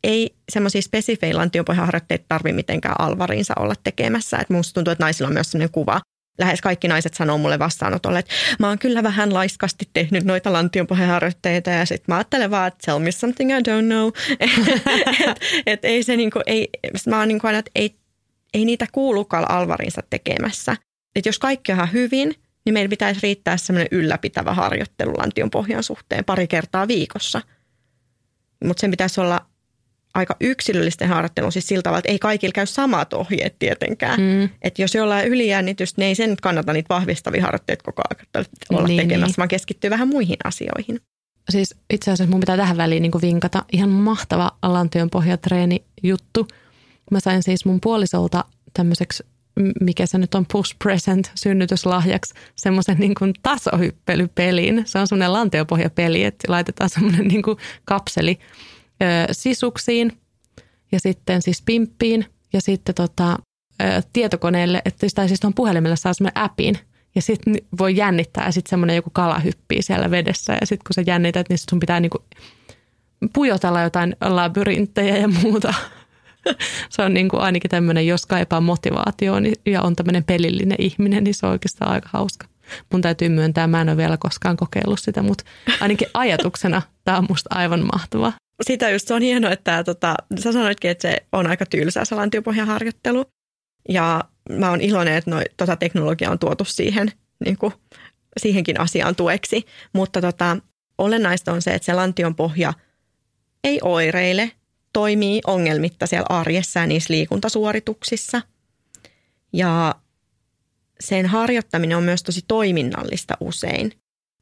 [0.03, 4.37] ei semmoisia spesifejä lantiopohjaharjoitteita tarvitse mitenkään alvariinsa olla tekemässä.
[4.37, 6.01] Et musta tuntuu, että naisilla on myös sellainen kuva,
[6.39, 11.69] lähes kaikki naiset sanoo mulle vastaanotolle, että mä oon kyllä vähän laiskasti tehnyt noita lantionpohjaharjoitteita
[11.69, 14.11] ja sitten mä ajattelen vaan, että tell me something I don't know.
[15.29, 16.69] et, et ei se niinku, ei,
[17.07, 17.95] mä oon niinku aina, että ei,
[18.53, 20.77] ei niitä kuulukaan alvarinsa tekemässä.
[21.15, 26.25] Että jos kaikki on hyvin, niin meillä pitäisi riittää semmoinen ylläpitävä harjoittelu lantion pohjan suhteen
[26.25, 27.41] pari kertaa viikossa.
[28.65, 29.45] Mutta sen pitäisi olla
[30.13, 34.21] aika yksilöllisten harjoittelun, siis sillä tavalla, että ei kaikilla käy samat ohjeet tietenkään.
[34.21, 34.49] Mm.
[34.61, 39.01] Että jos jollain ylijännitystä, niin ei sen kannata niitä vahvistavia harjoitteita koko ajan olla niin,
[39.01, 39.37] tekemässä, niin.
[39.37, 40.99] vaan keskittyy vähän muihin asioihin.
[41.49, 46.47] Siis itse asiassa mun pitää tähän väliin niin vinkata ihan mahtava lantion pohjatreeni juttu.
[47.11, 49.23] Mä sain siis mun puolisolta tämmöiseksi,
[49.81, 54.83] mikä se nyt on push present synnytyslahjaksi, semmoisen niin kuin tasohyppelypelin.
[54.85, 58.39] Se on semmoinen lantiopohjapeli, että laitetaan semmoinen niin kuin kapseli
[59.31, 60.17] sisuksiin
[60.91, 63.37] ja sitten siis pimppiin ja sitten tota,
[64.13, 66.77] tietokoneelle, että tai siis tuon puhelimelle saa semmoinen appin
[67.15, 70.93] ja sitten voi jännittää ja sitten semmoinen joku kala hyppii siellä vedessä ja sitten kun
[70.93, 72.23] sä jännität, niin sun pitää niinku
[73.33, 75.73] pujotella jotain labyrinttejä ja muuta.
[76.89, 81.33] se on niinku ainakin tämmöinen, jos kaipaa motivaatioon niin, ja on tämmöinen pelillinen ihminen, niin
[81.33, 82.47] se on oikeastaan aika hauska.
[82.91, 85.43] Mun täytyy myöntää, mä en ole vielä koskaan kokeillut sitä, mutta
[85.81, 90.51] ainakin ajatuksena tämä on musta aivan mahtavaa sitä just se on hienoa, että tota, sä
[90.51, 93.25] sanoitkin, että se on aika tylsää se lantiopohjaharjoittelu.
[93.89, 97.11] Ja mä oon iloinen, että noi, tota teknologia on tuotu siihen,
[97.45, 97.73] niin kuin,
[98.37, 99.65] siihenkin asiaan tueksi.
[99.93, 100.57] Mutta tota,
[100.97, 102.73] olennaista on se, että se lantion pohja
[103.63, 104.51] ei oireile,
[104.93, 108.41] toimii ongelmitta siellä arjessa ja niissä liikuntasuorituksissa.
[109.53, 109.95] Ja
[110.99, 113.91] sen harjoittaminen on myös tosi toiminnallista usein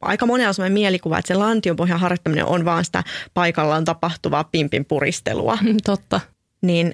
[0.02, 4.86] aika monella on sellainen mielikuva, että se lantiopohjan harjoittaminen on vaan sitä paikallaan tapahtuvaa pimpin
[4.86, 5.58] puristelua.
[5.86, 6.22] Totta.
[6.62, 6.94] Niin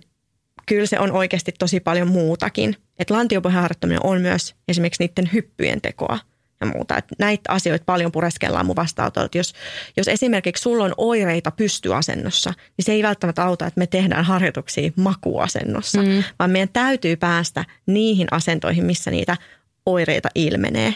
[0.65, 2.75] kyllä se on oikeasti tosi paljon muutakin.
[2.99, 6.19] Että lantiopohjan harjoittaminen on myös esimerkiksi niiden hyppyjen tekoa
[6.61, 6.97] ja muuta.
[6.97, 9.29] Että näitä asioita paljon pureskellaan mun vastaanotolla.
[9.35, 9.53] Jos,
[9.97, 14.91] jos esimerkiksi sulla on oireita pystyasennossa, niin se ei välttämättä auta, että me tehdään harjoituksia
[14.95, 16.23] makuasennossa, mm.
[16.39, 19.37] vaan meidän täytyy päästä niihin asentoihin, missä niitä
[19.85, 20.95] oireita ilmenee.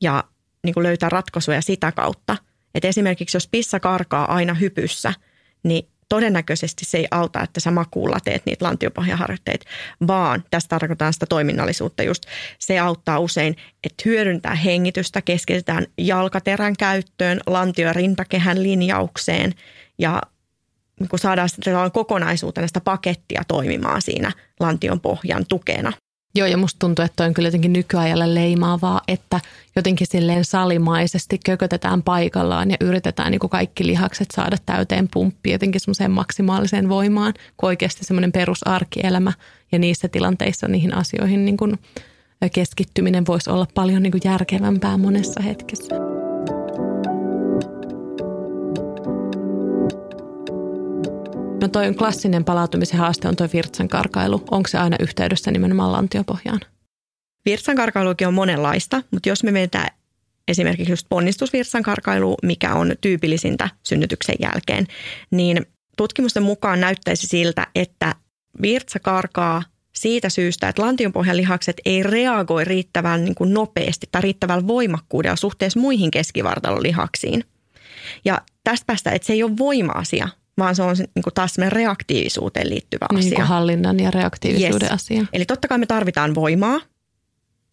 [0.00, 0.24] Ja
[0.64, 2.36] niin kuin löytää ratkaisuja sitä kautta.
[2.74, 5.14] Että esimerkiksi jos pissa karkaa aina hypyssä,
[5.62, 9.66] niin todennäköisesti se ei auta, että sä makuulla teet niitä lantiopohjaharjoitteita,
[10.06, 12.22] vaan tässä tarkoitetaan sitä toiminnallisuutta just.
[12.58, 19.54] Se auttaa usein, että hyödyntää hengitystä, keskitytään jalkaterän käyttöön, lantio- ja rintakehän linjaukseen
[19.98, 20.22] ja
[21.10, 25.92] kun saadaan sitä kokonaisuutena sitä pakettia toimimaan siinä lantion pohjan tukena.
[26.36, 29.40] Joo, ja musta tuntuu, että on kyllä jotenkin nykyajalle leimaavaa, että
[29.76, 35.80] jotenkin silleen salimaisesti kökötetään paikallaan ja yritetään niin kuin kaikki lihakset saada täyteen pumppi jotenkin
[35.80, 39.32] semmoiseen maksimaaliseen voimaan, kun oikeasti semmoinen perusarkielämä
[39.72, 41.78] ja niissä tilanteissa niihin asioihin niin kuin
[42.52, 46.13] keskittyminen voisi olla paljon niin kuin järkevämpää monessa hetkessä.
[51.64, 54.44] No toi on klassinen palautumisen haaste on toi virtsan karkailu.
[54.50, 56.60] Onko se aina yhteydessä nimenomaan lantiopohjaan?
[57.44, 59.88] Virtsan karkailukin on monenlaista, mutta jos me menetään
[60.48, 64.86] esimerkiksi just ponnistusvirtsan karkailu, mikä on tyypillisintä synnytyksen jälkeen,
[65.30, 68.14] niin tutkimusten mukaan näyttäisi siltä, että
[68.62, 69.62] virtsa karkaa
[69.94, 75.80] siitä syystä, että lantionpohjan lihakset ei reagoi riittävän niin kuin nopeasti tai riittävällä voimakkuudella suhteessa
[75.80, 77.44] muihin keskivartalon lihaksiin.
[78.24, 82.70] Ja tästä päästä, että se ei ole voima-asia, vaan se on niin kuin taas reaktiivisuuteen
[82.70, 83.38] liittyvä niin asia.
[83.38, 84.92] Niin hallinnan ja reaktiivisuuden yes.
[84.92, 85.24] asia.
[85.32, 86.80] Eli totta kai me tarvitaan voimaa.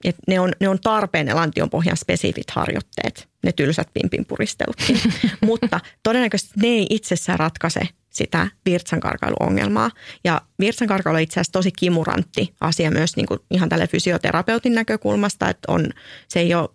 [0.03, 4.99] Et ne, on, ne on tarpeen ne lantionpohjan spesifit harjoitteet, ne tylsät pimpinpuristelutkin.
[5.45, 9.91] Mutta todennäköisesti ne ei itsessään ratkaise sitä virtsankarkailuongelmaa.
[10.23, 15.49] Ja virtsankarkailu on itse asiassa tosi kimurantti asia myös niin kuin ihan tälle fysioterapeutin näkökulmasta,
[15.49, 15.89] että on,
[16.27, 16.69] se ei ole,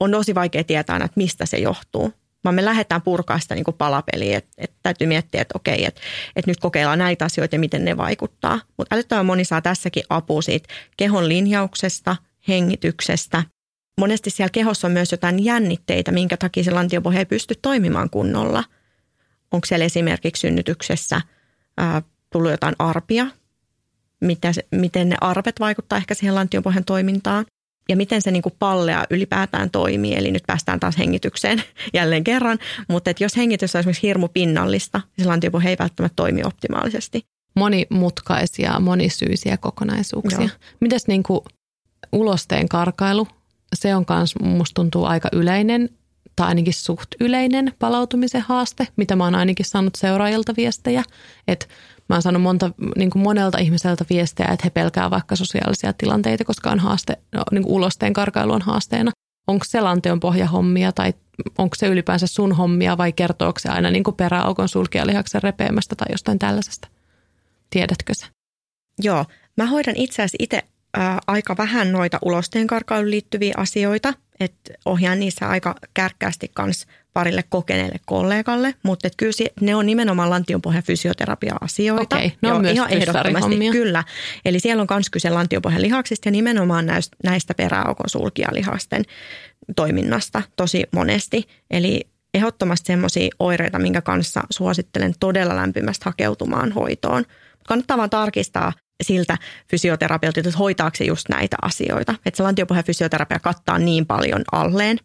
[0.00, 2.12] on tosi vaikea tietää että mistä se johtuu
[2.48, 4.38] vaan me lähdetään purkaa sitä niin kuin palapeliä.
[4.38, 6.00] Että et täytyy miettiä, että okei, että
[6.36, 8.60] et nyt kokeillaan näitä asioita ja miten ne vaikuttaa.
[8.76, 12.16] Mutta älyttömän moni saa tässäkin apua siitä kehon linjauksesta,
[12.48, 13.42] hengityksestä.
[14.00, 18.64] Monesti siellä kehossa on myös jotain jännitteitä, minkä takia se lantiopohja ei pysty toimimaan kunnolla.
[19.52, 21.20] Onko siellä esimerkiksi synnytyksessä
[21.76, 23.26] ää, tullut jotain arpia,
[24.20, 27.46] mitä se, miten ne arvet vaikuttaa ehkä siihen lantiopohjan toimintaan
[27.88, 30.14] ja miten se niin kuin pallea ylipäätään toimii.
[30.14, 31.62] Eli nyt päästään taas hengitykseen
[31.94, 32.58] jälleen kerran.
[32.88, 37.22] Mutta että jos hengitys on esimerkiksi hirmu pinnallista, niin se lantiopohja ei välttämättä toimi optimaalisesti.
[37.56, 40.40] Monimutkaisia, monisyisiä kokonaisuuksia.
[40.40, 40.48] Joo.
[40.80, 41.40] Mites niin kuin
[42.12, 43.28] ulosteen karkailu?
[43.74, 45.90] Se on myös, musta tuntuu aika yleinen
[46.36, 51.02] tai ainakin suht yleinen palautumisen haaste, mitä mä oon ainakin saanut seuraajilta viestejä,
[51.48, 51.66] että
[52.08, 56.44] Mä oon saanut monta, niin kuin monelta ihmiseltä viestejä, että he pelkää vaikka sosiaalisia tilanteita,
[56.44, 59.10] koska on haaste, no, niin kuin ulosteen karkailu on haasteena.
[59.46, 61.14] Onko se lantion pohjahommia tai
[61.58, 66.06] onko se ylipäänsä sun hommia vai kertooko se aina niin kuin peräaukon sulkijalihaksen repeämästä tai
[66.10, 66.88] jostain tällaisesta?
[67.70, 68.26] Tiedätkö se?
[69.02, 69.24] Joo,
[69.56, 70.62] mä hoidan itse asiassa itse
[71.26, 78.00] aika vähän noita ulosteen karkailuun liittyviä asioita, että ohjaan niissä aika kärkkäästi kanssa parille kokeneelle
[78.06, 82.16] kollegalle, mutta et kyllä ne on nimenomaan lantionpohjan fysioterapia-asioita.
[82.16, 84.04] Okei, ne on Joo, myös ihan ehdottomasti, kyllä.
[84.44, 86.86] Eli siellä on myös kyse lantionpohjan lihaksista ja nimenomaan
[87.24, 89.02] näistä, peräaukon sulkijalihasten
[89.76, 91.48] toiminnasta tosi monesti.
[91.70, 92.00] Eli
[92.34, 97.24] ehdottomasti semmoisia oireita, minkä kanssa suosittelen todella lämpimästi hakeutumaan hoitoon.
[97.68, 99.38] Kannattaa vaan tarkistaa siltä
[99.70, 102.14] fysioterapeutilta, että hoitaako se just näitä asioita.
[102.26, 104.98] Että se lantiopohjan fysioterapia kattaa niin paljon alleen,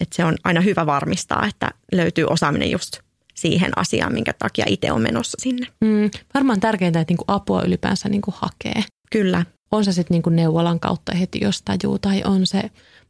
[0.00, 2.98] että se on aina hyvä varmistaa, että löytyy osaaminen just
[3.34, 5.66] siihen asiaan, minkä takia itse on menossa sinne.
[5.80, 8.84] Mm, varmaan tärkeintä, että niinku apua ylipäänsä niinku hakee.
[9.12, 9.44] Kyllä.
[9.70, 12.62] On se sitten niinku neuvolan kautta heti jostain juu, tai on se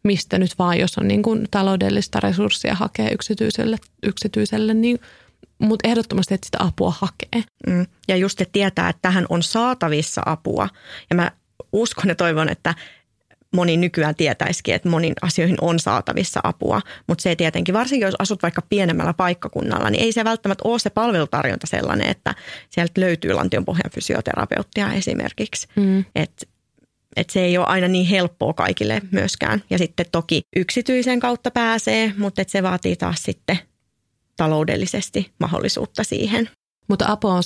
[0.04, 5.00] mistä nyt vaan, jos on niinku taloudellista resurssia hakea yksityiselle, yksityiselle niin
[5.58, 7.44] mutta ehdottomasti, että sitä apua hakee.
[7.66, 7.86] Mm.
[8.08, 10.68] Ja just, että tietää, että tähän on saatavissa apua.
[11.10, 11.30] Ja mä
[11.72, 12.74] uskon ja toivon, että
[13.52, 16.80] moni nykyään tietäisikin, että monin asioihin on saatavissa apua.
[17.06, 20.90] Mutta se tietenkin, varsinkin jos asut vaikka pienemmällä paikkakunnalla, niin ei se välttämättä ole se
[20.90, 22.34] palvelutarjonta sellainen, että
[22.70, 25.68] sieltä löytyy lantionpohjan fysioterapeuttia esimerkiksi.
[25.76, 26.04] Mm.
[26.14, 26.46] Että
[27.16, 29.62] et se ei ole aina niin helppoa kaikille myöskään.
[29.70, 33.58] Ja sitten toki yksityisen kautta pääsee, mutta et se vaatii taas sitten
[34.36, 36.48] taloudellisesti mahdollisuutta siihen.
[36.88, 37.42] Mutta apua on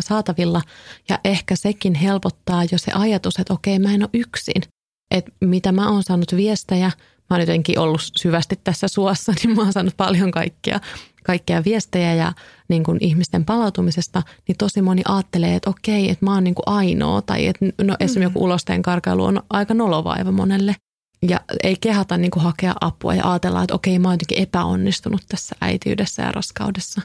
[0.00, 0.62] saatavilla
[1.08, 4.62] ja ehkä sekin helpottaa jo se ajatus, että okei mä en ole yksin.
[5.10, 6.86] Että mitä mä oon saanut viestejä,
[7.30, 10.80] mä oon jotenkin ollut syvästi tässä suossa, niin mä oon saanut paljon kaikkia,
[11.24, 12.32] kaikkia viestejä ja
[12.68, 16.68] niin kuin ihmisten palautumisesta, niin tosi moni ajattelee, että okei, että mä oon niin kuin
[16.68, 20.74] ainoa tai että no, esimerkiksi joku ulosteen karkailu on aika nolovaiva monelle
[21.22, 25.22] ja ei kehata niin kuin hakea apua ja ajatella, että okei, mä oon jotenkin epäonnistunut
[25.28, 27.02] tässä äitiydessä ja raskaudessa.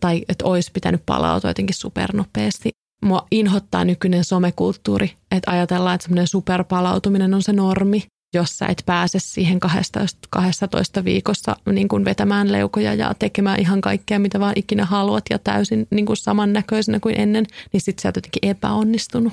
[0.00, 2.70] Tai että olisi pitänyt palautua jotenkin supernopeasti.
[3.02, 8.02] Mua inhottaa nykyinen somekulttuuri, että ajatellaan, että semmoinen superpalautuminen on se normi.
[8.34, 13.80] jos sä et pääse siihen 12, 12 viikossa niin kuin vetämään leukoja ja tekemään ihan
[13.80, 18.08] kaikkea, mitä vaan ikinä haluat ja täysin niin kuin samannäköisenä kuin ennen, niin sit sä
[18.08, 19.32] oot jotenkin epäonnistunut.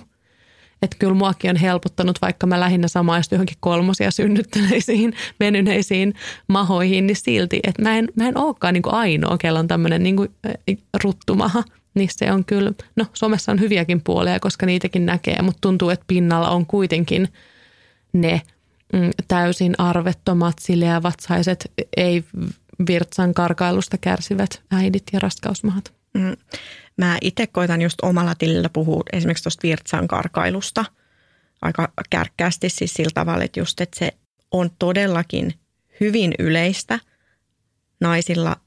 [0.82, 6.14] Että kyllä muakin on helpottanut, vaikka mä lähinnä samaistun johonkin kolmosia synnyttäneisiin, venyneisiin
[6.48, 10.04] mahoihin, niin silti, että mä en, mä en olekaan niin kuin ainoa, kello on tämmöinen
[10.04, 10.18] niin
[11.04, 11.64] ruttumaha.
[11.94, 16.06] Niin se on kyllä, no somessa on hyviäkin puolia, koska niitäkin näkee, mutta tuntuu, että
[16.08, 17.28] pinnalla on kuitenkin
[18.14, 18.42] ne
[18.94, 22.24] mm, täysin arvettomat, sileävatsaiset, ei
[22.88, 25.94] virtsan karkailusta kärsivät äidit ja raskausmahat.
[26.14, 26.36] Mm.
[26.98, 30.86] Mä itse koitan just omalla tilillä puhua esimerkiksi tuosta virtsan karkailusta
[31.62, 34.14] aika kärkkäästi siis sillä tavalla, että just, että se
[34.52, 35.54] on todellakin
[36.00, 37.00] hyvin yleistä
[38.02, 38.58] naisilla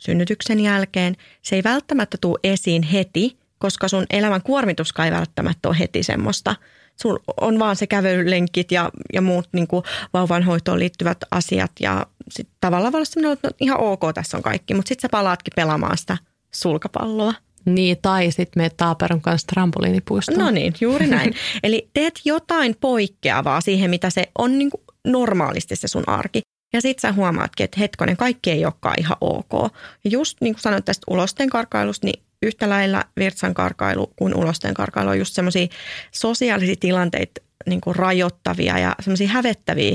[0.00, 1.16] synnytyksen jälkeen.
[1.42, 6.56] Se ei välttämättä tule esiin heti, koska sun elämän kuormituskaan ei välttämättä ole heti semmoista.
[7.02, 12.56] Sun on vaan se kävelylenkit ja, ja muut niin kuin vauvanhoitoon liittyvät asiat ja sitten
[12.60, 16.18] tavallaan vaan että no, ihan ok, tässä on kaikki, mutta sitten sä palaatkin pelaamaan sitä
[16.54, 17.34] sulkapalloa.
[17.64, 20.38] Niin, tai sitten me Taaperon kanssa trampoliinipuistoon.
[20.38, 21.34] No niin, juuri näin.
[21.62, 26.40] Eli teet jotain poikkeavaa siihen, mitä se on niin kuin normaalisti se sun arki.
[26.74, 29.72] Ja sitten sä huomaatkin, että hetkonen, kaikki ei olekaan ihan ok.
[30.04, 34.74] Ja just niin kuin sanoit tästä ulosten karkailusta, niin yhtä lailla virtsan karkailu kuin ulosten
[34.74, 35.66] karkailu on just semmoisia
[36.12, 39.90] sosiaalisia tilanteita niin kuin rajoittavia ja semmoisia hävettäviä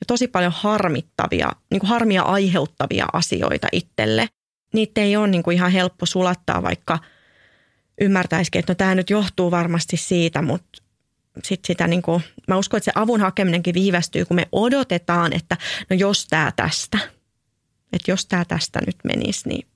[0.00, 4.28] ja tosi paljon harmittavia, niin kuin harmia aiheuttavia asioita itselle–
[4.74, 6.98] niitä ei ole niin kuin ihan helppo sulattaa, vaikka
[8.00, 10.82] ymmärtäisikin, että no tämä nyt johtuu varmasti siitä, mutta
[11.44, 12.22] sit sitä niin kuin,
[12.54, 15.56] mä uskon, että se avun hakeminenkin viivästyy, kun me odotetaan, että
[15.90, 16.98] no jos tämä tästä,
[17.92, 19.66] että jos tämä tästä nyt menisi, niin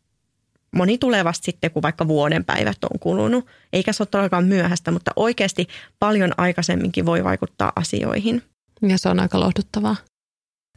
[0.74, 3.46] moni tulee vasta sitten, kun vaikka vuoden päivät on kulunut.
[3.72, 5.66] Eikä se ole todellakaan myöhäistä, mutta oikeasti
[5.98, 8.42] paljon aikaisemminkin voi vaikuttaa asioihin.
[8.82, 9.96] Ja se on aika lohduttavaa.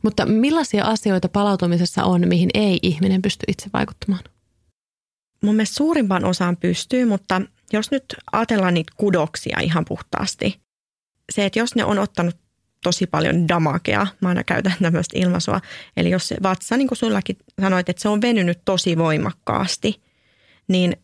[0.04, 4.24] Mutta millaisia asioita palautumisessa on, mihin ei ihminen pysty itse vaikuttamaan?
[5.44, 7.42] Mun mielestä suurimpaan osaan pystyy, mutta
[7.74, 10.60] jos nyt ajatellaan niitä kudoksia ihan puhtaasti,
[11.32, 12.36] se, että jos ne on ottanut
[12.84, 15.62] tosi paljon damakea, mä aina käytän tämmöistä ilmaisua,
[15.98, 20.02] eli jos se vatsa, niin kuin sullakin sanoit, että se on venynyt tosi voimakkaasti,
[20.68, 20.98] niin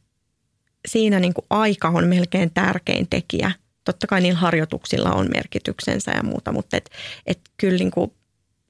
[0.88, 3.52] siinä niin kuin aika on melkein tärkein tekijä.
[3.84, 6.90] Totta kai niillä harjoituksilla on merkityksensä ja muuta, mutta et,
[7.26, 8.12] et kyllä niin kuin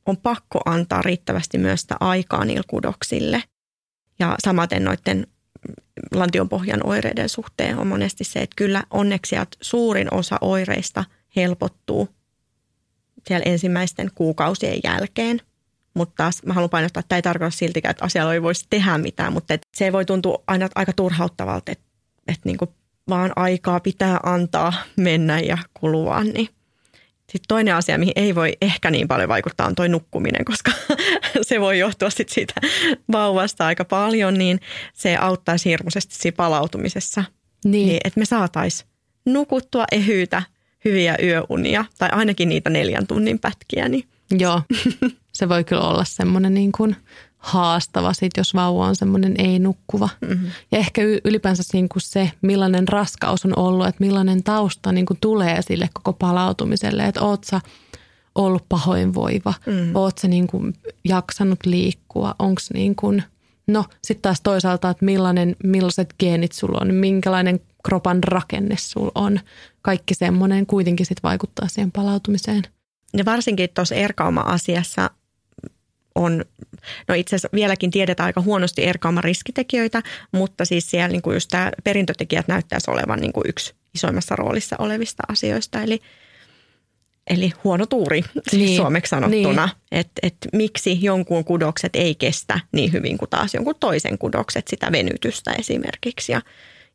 [0.05, 3.43] on pakko antaa riittävästi myös sitä aikaa niille kudoksille.
[4.19, 5.27] Ja samaten noiden
[6.13, 11.03] lantionpohjan oireiden suhteen on monesti se, että kyllä onneksi suurin osa oireista
[11.35, 12.09] helpottuu
[13.27, 15.41] siellä ensimmäisten kuukausien jälkeen.
[15.93, 18.97] Mutta taas mä haluan painottaa, että tämä ei tarkoita siltikään, että asialla ei voisi tehdä
[18.97, 21.85] mitään, mutta että se voi tuntua aina aika turhauttavalta, että,
[22.27, 22.69] että niin kuin
[23.09, 26.49] vaan aikaa pitää antaa mennä ja kulua, niin–
[27.33, 30.71] sitten toinen asia, mihin ei voi ehkä niin paljon vaikuttaa, on toi nukkuminen, koska
[31.41, 32.53] se voi johtua sit siitä
[33.11, 34.59] vauvasta aika paljon, niin
[34.93, 37.23] se auttaisi hirmuisesti siinä palautumisessa.
[37.65, 37.87] Niin.
[37.87, 38.89] niin että me saataisiin
[39.25, 40.43] nukuttua ehyytä,
[40.85, 43.89] hyviä yöunia tai ainakin niitä neljän tunnin pätkiä.
[43.89, 44.07] Niin.
[44.31, 44.61] Joo,
[45.33, 46.95] se voi kyllä olla semmoinen niin kuin–
[47.43, 50.09] haastava, sit, jos vauva on semmoinen ei-nukkuva.
[50.21, 50.47] Mm-hmm.
[50.71, 55.17] Ja ehkä ylipäänsä niin kuin se, millainen raskaus on ollut, että millainen tausta niin kuin
[55.21, 57.03] tulee sille koko palautumiselle.
[57.03, 57.61] Että oot sä
[58.35, 59.95] ollut pahoinvoiva, mm-hmm.
[59.95, 63.23] oot sä niin kuin jaksanut liikkua, onko niin kuin,
[63.67, 69.39] no sitten taas toisaalta, että millainen, millaiset geenit sulla on, minkälainen kropan rakenne sulla on.
[69.83, 72.63] Kaikki semmoinen kuitenkin sit vaikuttaa siihen palautumiseen.
[73.17, 75.09] Ja varsinkin tuossa erkauma-asiassa
[76.15, 76.45] on,
[77.07, 81.49] no itse asiassa vieläkin tiedetään aika huonosti erkaaman riskitekijöitä, mutta siis siellä niin kuin just
[81.51, 85.81] tämä perintötekijät näyttäisi olevan niin kuin yksi isoimmassa roolissa olevista asioista.
[85.81, 86.01] Eli,
[87.27, 88.77] eli huono tuuri siis niin.
[88.77, 89.75] suomeksi sanottuna, niin.
[89.91, 94.91] että et miksi jonkun kudokset ei kestä niin hyvin kuin taas jonkun toisen kudokset sitä
[94.91, 96.31] venytystä esimerkiksi.
[96.31, 96.41] Ja,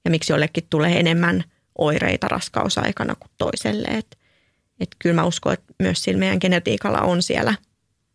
[0.05, 1.45] ja miksi jollekin tulee enemmän
[1.79, 3.89] oireita raskausaikana kuin toiselle.
[3.89, 4.17] Että
[4.81, 7.55] et kyllä mä uskon, että myös sillä meidän genetiikalla on siellä–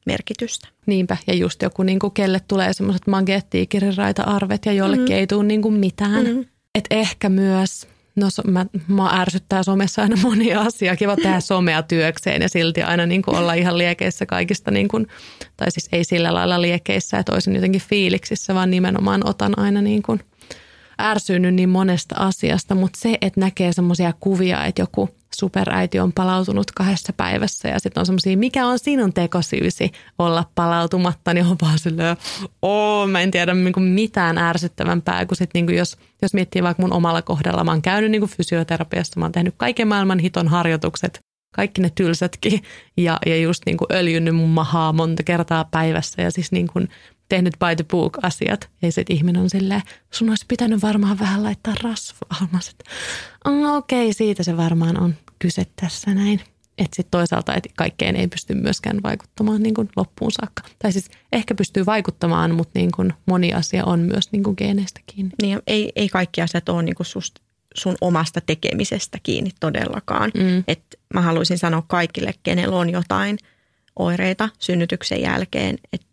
[0.06, 0.68] merkitystä.
[0.86, 5.18] Niinpä, ja just joku, niin kuin, kelle tulee semmoiset mageettiikiriraita-arvet ja jollekin mm-hmm.
[5.18, 6.26] ei tule niin kuin mitään.
[6.26, 6.46] Mm-hmm.
[6.76, 12.42] Et ehkä myös, no mä, mä ärsyttää somessa aina monia asiaa, kiva tehdä somea työkseen
[12.42, 15.08] ja silti aina niin kuin olla ihan liekeissä kaikista, niin kuin,
[15.58, 20.04] tai siis ei sillä lailla liekeissä, että olisin jotenkin fiiliksissä, vaan nimenomaan otan aina niin
[20.04, 20.20] kuin
[21.04, 26.72] ärsynyt niin monesta asiasta, mutta se, että näkee semmoisia kuvia, että joku– superäiti on palautunut
[26.72, 31.80] kahdessa päivässä ja sitten on semmoisia, mikä on sinun tekosyysi olla palautumatta, niin on vaan
[31.80, 32.18] silleen,
[32.62, 36.84] oo, mä en tiedä niin kuin mitään ärsyttävämpää kuin sitten niin jos, jos miettii vaikka
[36.84, 40.48] mun omalla kohdalla, mä oon käynyt niin kuin fysioterapiassa, mä oon tehnyt kaiken maailman hiton
[40.48, 41.20] harjoitukset,
[41.56, 42.64] kaikki ne tylsätkin
[42.98, 46.90] ja, ja just niin kuin öljynnyt mun mahaa monta kertaa päivässä ja siis niin kuin
[47.34, 48.70] tehnyt by the book asiat.
[48.82, 49.82] Ja sitten ihminen on silleen,
[50.12, 52.48] sun olisi pitänyt varmaan vähän laittaa rasvaa.
[53.62, 56.40] Mä okei, okay, siitä se varmaan on kyse tässä näin.
[56.78, 60.64] Että sitten toisaalta, että kaikkeen ei pysty myöskään vaikuttamaan niin kuin loppuun saakka.
[60.80, 65.02] Tai siis ehkä pystyy vaikuttamaan, mutta niin kuin moni asia on myös niin kuin geeneistä
[65.06, 65.32] kiinni.
[65.42, 67.36] Niin, ei, ei kaikki asiat ole niin kuin sust,
[67.76, 70.32] sun omasta tekemisestä kiinni todellakaan.
[70.36, 70.64] Mm.
[70.68, 73.38] Et mä haluaisin sanoa kaikille, kenellä on jotain
[74.00, 76.13] oireita synnytyksen jälkeen, että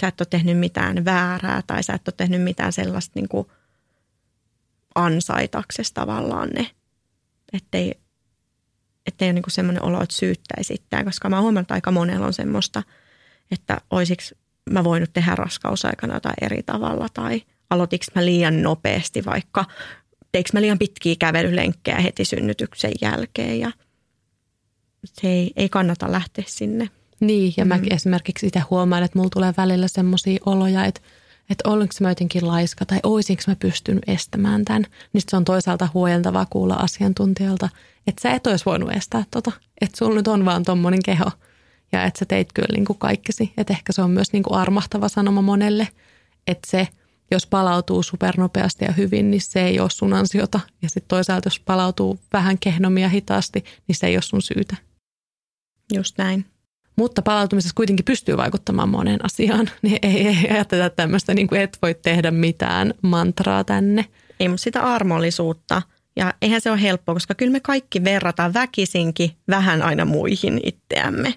[0.00, 3.46] sä et ole tehnyt mitään väärää tai sä et ole tehnyt mitään sellaista niin kuin
[4.94, 6.70] ansaitaksesi tavallaan ne.
[7.52, 7.94] Ettei,
[9.06, 12.32] ettei ole niin semmoinen olo, että syyttäisi itseään, koska mä huomannut, että aika monella on
[12.32, 12.82] semmoista,
[13.50, 14.22] että olisiko
[14.70, 19.64] mä voinut tehdä raskausaikana jotain eri tavalla tai aloitiko mä liian nopeasti vaikka,
[20.32, 23.72] teikö mä liian pitkiä kävelylenkkejä heti synnytyksen jälkeen ja
[25.04, 26.90] se ei, ei kannata lähteä sinne
[27.20, 27.68] niin, ja mm.
[27.68, 31.00] mäkin esimerkiksi itse huomaan, että mulla tulee välillä semmoisia oloja, että,
[31.50, 34.84] että olinko mä jotenkin laiska tai olisinko mä pystynyt estämään tämän.
[35.12, 37.68] Niin se on toisaalta huojentavaa kuulla asiantuntijalta,
[38.06, 41.30] että sä et olisi voinut estää tota, että sulla nyt on vaan tommonen keho
[41.92, 43.52] ja että sä teit kyllä niin kuin kaikkesi.
[43.56, 45.88] Että ehkä se on myös niin kuin armahtava sanoma monelle,
[46.46, 46.88] että se,
[47.30, 50.60] jos palautuu supernopeasti ja hyvin, niin se ei ole sun ansiota.
[50.82, 54.76] Ja sitten toisaalta, jos palautuu vähän kehnomia hitaasti, niin se ei ole sun syytä.
[55.94, 56.44] Just näin
[56.98, 59.70] mutta palautumisessa kuitenkin pystyy vaikuttamaan moneen asiaan.
[59.82, 64.04] Niin ei, ei ajatella tämmöistä, niin kuin et voi tehdä mitään mantraa tänne.
[64.40, 65.82] Ei, mutta sitä armollisuutta.
[66.16, 71.34] Ja eihän se ole helppoa, koska kyllä me kaikki verrataan väkisinkin vähän aina muihin itseämme.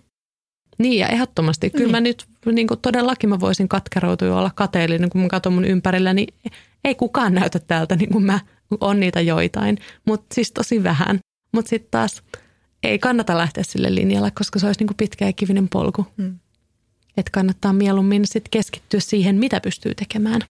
[0.78, 1.70] Niin ja ehdottomasti.
[1.70, 1.92] Kyllä niin.
[1.92, 5.66] mä nyt niin kuin todellakin mä voisin katkeroutua ja olla kateellinen, kun mä katson mun
[5.66, 6.34] ympärillä, niin
[6.84, 8.40] ei kukaan näytä täältä niin kuin mä
[8.80, 9.78] on niitä joitain.
[10.08, 11.20] Mutta siis tosi vähän.
[11.54, 12.22] Mutta sitten taas
[12.84, 16.08] ei kannata lähteä sille linjalle, koska se olisi niin kuin pitkä ja kivinen polku.
[16.18, 16.40] Mm.
[17.18, 20.42] Että kannattaa mieluummin sit keskittyä siihen, mitä pystyy tekemään.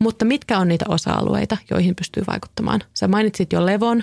[0.00, 2.80] Mutta mitkä on niitä osa-alueita, joihin pystyy vaikuttamaan?
[2.94, 4.02] Sä mainitsit jo levon,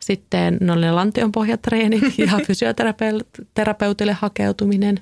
[0.00, 5.00] sitten ne oli ne lantionpohjatreenit ja fysioterapeutille hakeutuminen.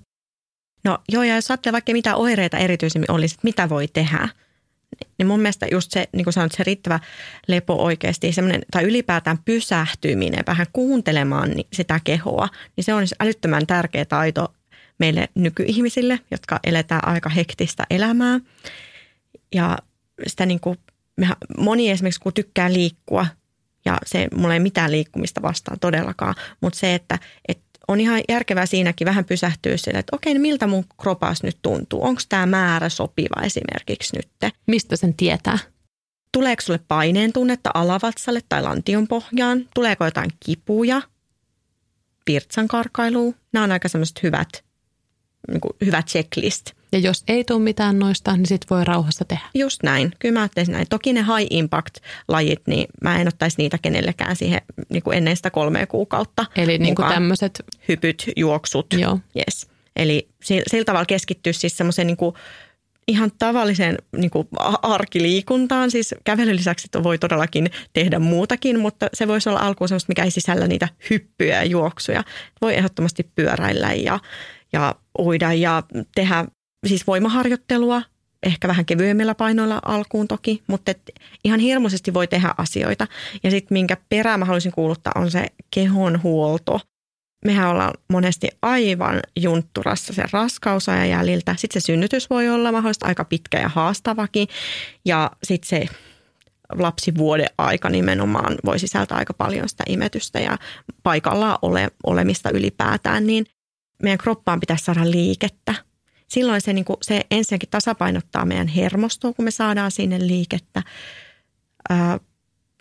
[0.84, 4.28] No joo, ja jos ajattelee vaikka mitä oireita erityisemmin olisi, mitä voi tehdä–
[5.18, 7.00] niin mun mielestä just se, niin kuin sanoit, se riittävä
[7.48, 8.30] lepo oikeasti,
[8.70, 14.54] tai ylipäätään pysähtyminen, vähän kuuntelemaan sitä kehoa, niin se on älyttömän tärkeä taito
[14.98, 18.40] meille nykyihmisille, jotka eletään aika hektistä elämää.
[19.54, 19.78] Ja
[20.26, 20.78] sitä niin kuin,
[21.58, 23.26] moni esimerkiksi kun tykkää liikkua,
[23.84, 27.18] ja se, mulla ei mitään liikkumista vastaan todellakaan, mutta se, että,
[27.48, 31.58] että on ihan järkevää siinäkin vähän pysähtyä sille, että okei, niin miltä mun kropas nyt
[31.62, 32.04] tuntuu?
[32.04, 34.52] Onko tämä määrä sopiva esimerkiksi nyt?
[34.66, 35.58] Mistä sen tietää?
[36.32, 39.68] Tuleeko sulle paineen tunnetta alavatsalle tai lantion pohjaan?
[39.74, 41.02] Tuleeko jotain kipuja?
[42.24, 43.32] Pirtsan karkailua?
[43.52, 44.64] Nämä on aika semmoiset hyvät,
[45.48, 46.70] niin kuin hyvä checklist.
[46.92, 49.44] Ja jos ei tule mitään noista, niin sit voi rauhassa tehdä.
[49.54, 50.12] Just näin.
[50.18, 50.86] Kyllä mä ajattelisin näin.
[50.90, 55.50] Toki ne high impact-lajit, niin mä en ottaisi niitä kenellekään siihen niin kuin ennen sitä
[55.50, 56.46] kolmea kuukautta.
[56.56, 57.64] Eli niin kuin tämmöiset...
[57.88, 58.86] Hypyt, juoksut.
[58.92, 59.18] Joo.
[59.36, 59.66] Yes.
[59.96, 62.34] Eli sillä tavalla keskittyä siis semmoiseen niin kuin
[63.08, 64.48] ihan tavalliseen niin kuin
[64.82, 65.90] arkiliikuntaan.
[65.90, 70.30] Siis kävelyn lisäksi voi todellakin tehdä muutakin, mutta se voisi olla alkuun semmoista, mikä ei
[70.30, 72.24] sisällä niitä hyppyjä ja juoksuja.
[72.60, 74.18] Voi ehdottomasti pyöräillä ja,
[74.72, 75.82] ja uida ja
[76.14, 76.44] tehdä
[76.86, 78.02] siis voimaharjoittelua,
[78.42, 81.10] ehkä vähän kevyemmillä painoilla alkuun toki, mutta et
[81.44, 83.06] ihan hirmuisesti voi tehdä asioita.
[83.42, 86.80] Ja sitten minkä perään mä haluaisin kuuluttaa on se kehon huolto.
[87.44, 91.54] Mehän ollaan monesti aivan juntturassa sen raskausajan jäljiltä.
[91.58, 94.48] Sitten se synnytys voi olla mahdollisesti aika pitkä ja haastavakin.
[95.04, 95.94] Ja sitten se
[96.72, 100.58] lapsivuoden aika nimenomaan voi sisältää aika paljon sitä imetystä ja
[101.02, 103.46] paikallaan ole, olemista ylipäätään, niin
[104.02, 105.74] meidän kroppaan pitäisi saada liikettä
[106.28, 110.82] silloin se, niin kuin, se ensinnäkin tasapainottaa meidän hermostoa, kun me saadaan sinne liikettä.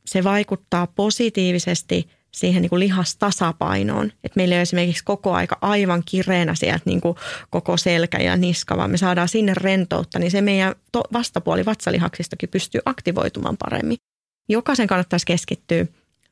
[0.05, 4.05] Se vaikuttaa positiivisesti siihen niin kuin lihastasapainoon.
[4.05, 7.15] Että meillä ei ole esimerkiksi koko aika aivan kireänä sieltä niin kuin
[7.49, 10.75] koko selkä ja niska, vaan me saadaan sinne rentoutta, niin se meidän
[11.13, 13.97] vastapuoli vatsalihaksistakin pystyy aktivoitumaan paremmin.
[14.49, 15.85] Jokaisen kannattaisi keskittyä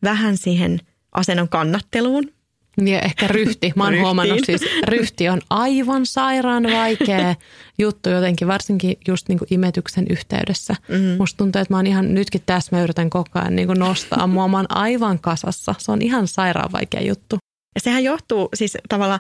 [0.04, 0.80] vähän siihen
[1.12, 2.35] asennon kannatteluun,
[2.78, 3.74] ja ehkä ryhti.
[3.76, 7.36] Mä oon huomannut siis, ryhti on aivan sairaan vaikea
[7.80, 10.76] juttu jotenkin, varsinkin just niin kuin imetyksen yhteydessä.
[10.90, 11.18] Mm-hmm.
[11.18, 14.28] Musta tuntuu, että mä oon ihan nytkin tässä, mä yritän koko ajan niin kuin nostaa
[14.28, 14.48] mua.
[14.48, 15.76] Mä oon aivan kasassa.
[15.78, 17.38] Se on ihan sairaan vaikea juttu.
[17.76, 19.20] Ja sehän johtuu siis tavallaan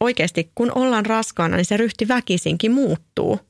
[0.00, 3.40] oikeasti, kun ollaan raskaana, niin se ryhti väkisinkin muuttuu.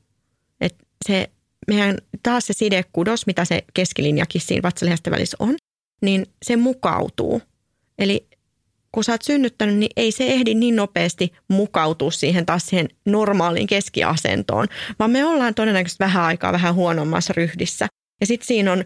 [0.61, 0.75] Et
[1.07, 1.29] se,
[1.67, 5.55] mehän taas se sidekudos, mitä se keskilinjakin siinä vatsalihasta välissä on,
[6.01, 7.41] niin se mukautuu.
[7.99, 8.27] Eli
[8.91, 13.67] kun sä oot synnyttänyt, niin ei se ehdi niin nopeasti mukautua siihen taas siihen normaaliin
[13.67, 14.67] keskiasentoon,
[14.99, 17.87] vaan me ollaan todennäköisesti vähän aikaa vähän huonommassa ryhdissä.
[18.21, 18.83] Ja sitten siinä on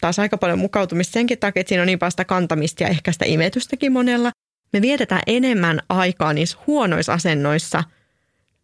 [0.00, 3.12] taas aika paljon mukautumista senkin takia, että siinä on niin paljon sitä kantamista ja ehkä
[3.12, 4.30] sitä imetystäkin monella.
[4.72, 7.84] Me vietetään enemmän aikaa niissä huonoissa asennoissa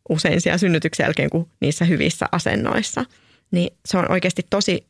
[0.09, 3.05] usein siellä synnytyksen jälkeen kuin niissä hyvissä asennoissa.
[3.51, 4.87] Niin se on oikeasti tosi,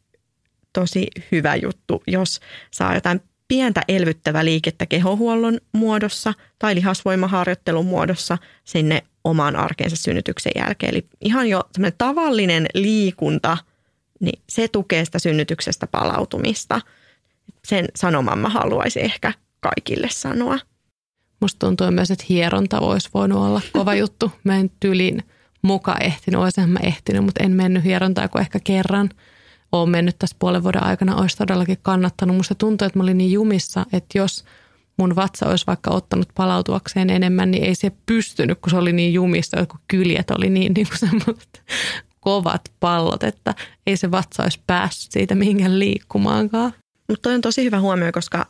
[0.73, 2.41] tosi hyvä juttu, jos
[2.71, 10.91] saa jotain pientä elvyttävää liikettä kehohuollon muodossa tai lihasvoimaharjoittelun muodossa sinne omaan arkeensa synnytyksen jälkeen.
[10.91, 11.63] Eli ihan jo
[11.99, 13.59] tavallinen liikunta,
[14.21, 16.81] niin se tukee sitä synnytyksestä palautumista.
[17.65, 20.59] Sen sanoman mä haluaisin ehkä kaikille sanoa.
[21.41, 24.33] Musta tuntuu myös, että hieronta olisi voinut olla kova juttu.
[24.45, 25.23] Mä en tylin
[25.63, 29.11] muka ehtinyt, olisinhan mä ehtinyt, mutta en mennyt hierontaa kuin ehkä kerran–
[29.73, 32.37] olen mennyt tässä puolen vuoden aikana, olisi todellakin kannattanut.
[32.37, 34.45] Musta tuntuu, että mä olin niin jumissa, että jos
[34.97, 39.13] mun vatsa olisi vaikka ottanut palautuakseen enemmän, niin ei se pystynyt, kun se oli niin
[39.13, 41.63] jumissa, kun kyljet oli niin, niin kuin semmoiset
[42.21, 43.55] kovat pallot, että
[43.87, 46.73] ei se vatsa olisi päässyt siitä mihinkään liikkumaankaan.
[47.09, 48.47] Mutta toi on tosi hyvä huomio, koska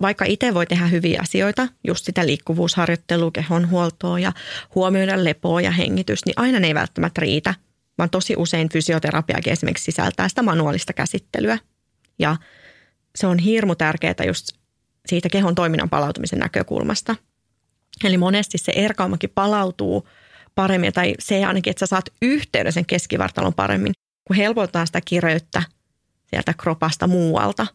[0.00, 4.32] vaikka itse voi tehdä hyviä asioita, just sitä liikkuvuusharjoittelua, kehonhuoltoa ja
[4.74, 7.54] huomioida lepoa ja hengitys, niin aina ne ei välttämättä riitä
[7.98, 11.58] vaan tosi usein fysioterapiakin esimerkiksi sisältää sitä manuaalista käsittelyä.
[12.18, 12.36] Ja
[13.14, 14.48] se on hirmu tärkeää just
[15.06, 17.16] siitä kehon toiminnan palautumisen näkökulmasta.
[18.04, 20.08] Eli monesti se erkaumakin palautuu
[20.54, 23.92] paremmin, tai se ainakin, että sä saat yhteyden sen keskivartalon paremmin,
[24.24, 25.62] kun helpotetaan sitä kireyttä
[26.30, 27.66] sieltä kropasta muualta,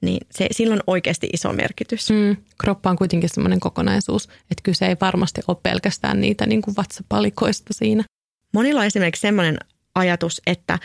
[0.00, 2.10] niin se, silloin oikeasti iso merkitys.
[2.10, 6.76] Mm, kroppa on kuitenkin semmoinen kokonaisuus, että kyse ei varmasti ole pelkästään niitä niin kuin
[6.76, 8.04] vatsapalikoista siinä.
[8.54, 9.58] Monilla on esimerkiksi sellainen
[9.94, 10.78] ajatus, että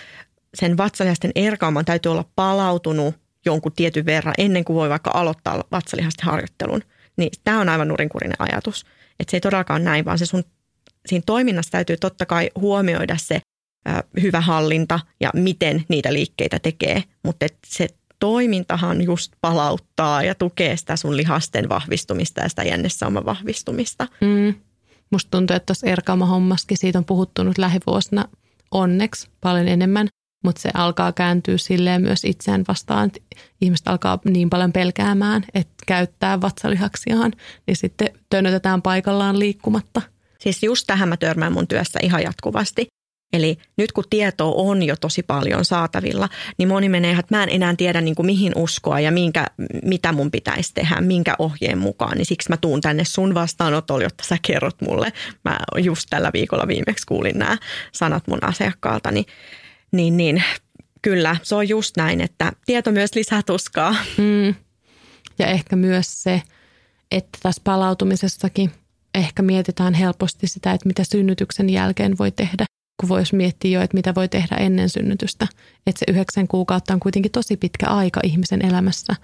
[0.53, 6.25] sen vatsalihasten erkauman täytyy olla palautunut jonkun tietyn verran ennen kuin voi vaikka aloittaa vatsalihasten
[6.25, 6.81] harjoittelun.
[7.17, 8.85] Niin tämä on aivan nurinkurinen ajatus.
[9.19, 10.43] Että se ei todellakaan näin, vaan se sun,
[11.05, 13.41] siinä toiminnassa täytyy totta kai huomioida se
[13.87, 13.91] ö,
[14.21, 17.03] hyvä hallinta ja miten niitä liikkeitä tekee.
[17.23, 17.87] Mutta se
[18.19, 24.07] toimintahan just palauttaa ja tukee sitä sun lihasten vahvistumista ja sitä jännesauman vahvistumista.
[24.21, 24.53] Mm.
[25.11, 28.25] Musta tuntuu, että tuossa Erkaama-hommaskin siitä on puhuttu nyt lähivuosina
[28.71, 30.07] onneksi paljon enemmän,
[30.43, 33.19] mutta se alkaa kääntyä silleen myös itseään vastaan, että
[33.61, 37.31] ihmiset alkaa niin paljon pelkäämään, että käyttää vatsalihaksiaan,
[37.67, 40.01] niin sitten tönötetään paikallaan liikkumatta.
[40.39, 42.87] Siis just tähän mä törmään mun työssä ihan jatkuvasti.
[43.33, 47.49] Eli nyt kun tietoa on jo tosi paljon saatavilla, niin moni menee, että mä en
[47.49, 49.47] enää tiedä niin kuin mihin uskoa ja minkä,
[49.83, 52.17] mitä mun pitäisi tehdä, minkä ohjeen mukaan.
[52.17, 55.13] Niin siksi mä tuun tänne sun vastaanotolle, jotta sä kerrot mulle.
[55.45, 57.57] Mä just tällä viikolla viimeksi kuulin nämä
[57.91, 59.11] sanat mun asiakkaalta.
[59.11, 59.25] Niin,
[59.91, 60.43] niin, niin
[61.01, 63.95] kyllä, se on just näin, että tieto myös lisää tuskaa.
[64.17, 64.55] Mm.
[65.39, 66.41] Ja ehkä myös se,
[67.11, 68.71] että tässä palautumisessakin
[69.15, 72.65] ehkä mietitään helposti sitä, että mitä synnytyksen jälkeen voi tehdä
[73.01, 75.47] kun voisi miettiä jo, että mitä voi tehdä ennen synnytystä.
[75.87, 79.15] Että se yhdeksän kuukautta on kuitenkin tosi pitkä aika ihmisen elämässä.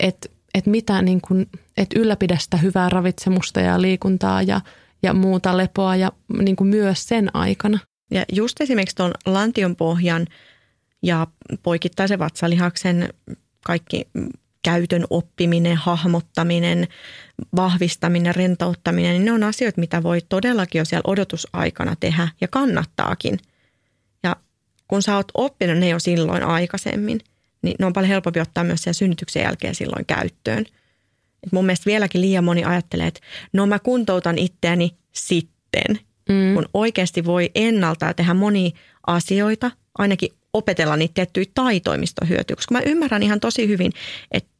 [0.00, 1.46] Että et mitä niin kun,
[1.76, 4.60] et ylläpidä sitä hyvää ravitsemusta ja liikuntaa ja,
[5.02, 7.78] ja muuta lepoa ja niin kuin myös sen aikana.
[8.10, 10.26] Ja just esimerkiksi tuon lantionpohjan
[11.02, 11.26] ja
[11.62, 13.14] poikittaisen vatsalihaksen
[13.64, 14.08] kaikki
[14.68, 16.88] käytön oppiminen, hahmottaminen,
[17.56, 23.38] vahvistaminen, rentouttaminen, niin ne on asioita, mitä voi todellakin jo siellä odotusaikana tehdä ja kannattaakin.
[24.22, 24.36] Ja
[24.88, 27.20] kun sä oot oppinut ne jo silloin aikaisemmin,
[27.62, 30.64] niin ne on paljon helpompi ottaa myös sen synnytyksen jälkeen silloin käyttöön.
[31.42, 33.20] Et mun mielestä vieläkin liian moni ajattelee, että
[33.52, 35.98] no mä kuntoutan itseäni sitten,
[36.28, 36.54] mm.
[36.54, 38.72] kun oikeasti voi ennalta tehdä moni
[39.06, 43.92] asioita, ainakin opetella niitä tiettyjä taitoimistohyötyjä, koska mä ymmärrän ihan tosi hyvin,
[44.32, 44.57] että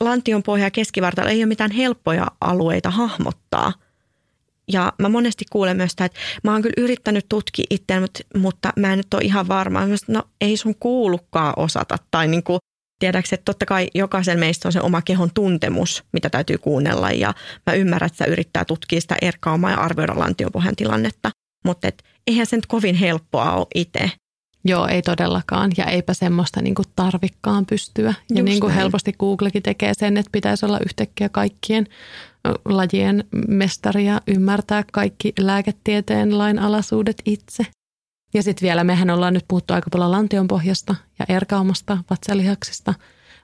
[0.00, 3.72] lantion pohja ja keskivartalo ei ole mitään helppoja alueita hahmottaa.
[4.72, 8.72] Ja mä monesti kuulen myös sitä, että mä oon kyllä yrittänyt tutkia itseään, mutta, mutta
[8.76, 9.86] mä en nyt ole ihan varma.
[9.86, 11.96] Mä no ei sun kuulukaan osata.
[12.10, 12.58] Tai niin kuin,
[12.98, 17.10] tiedäks, että totta kai jokaisen meistä on se oma kehon tuntemus, mitä täytyy kuunnella.
[17.10, 17.34] Ja
[17.66, 21.30] mä ymmärrän, että sä yrittää tutkia sitä erkaumaa ja arvioida lantiopohjan tilannetta.
[21.64, 24.10] Mutta et, eihän se nyt kovin helppoa ole itse.
[24.66, 25.70] Joo, ei todellakaan.
[25.76, 28.14] Ja eipä semmoista niin kuin tarvikkaan pystyä.
[28.34, 31.86] Ja niin kuin helposti Googlekin tekee sen, että pitäisi olla yhtäkkiä kaikkien
[32.64, 37.66] lajien mestari ja ymmärtää kaikki lääketieteen lainalaisuudet itse.
[38.34, 42.94] Ja sitten vielä, mehän ollaan nyt puhuttu aika paljon lantionpohjasta ja erkaumasta, vatsalihaksista,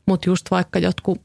[0.06, 1.20] mutta just vaikka jotkut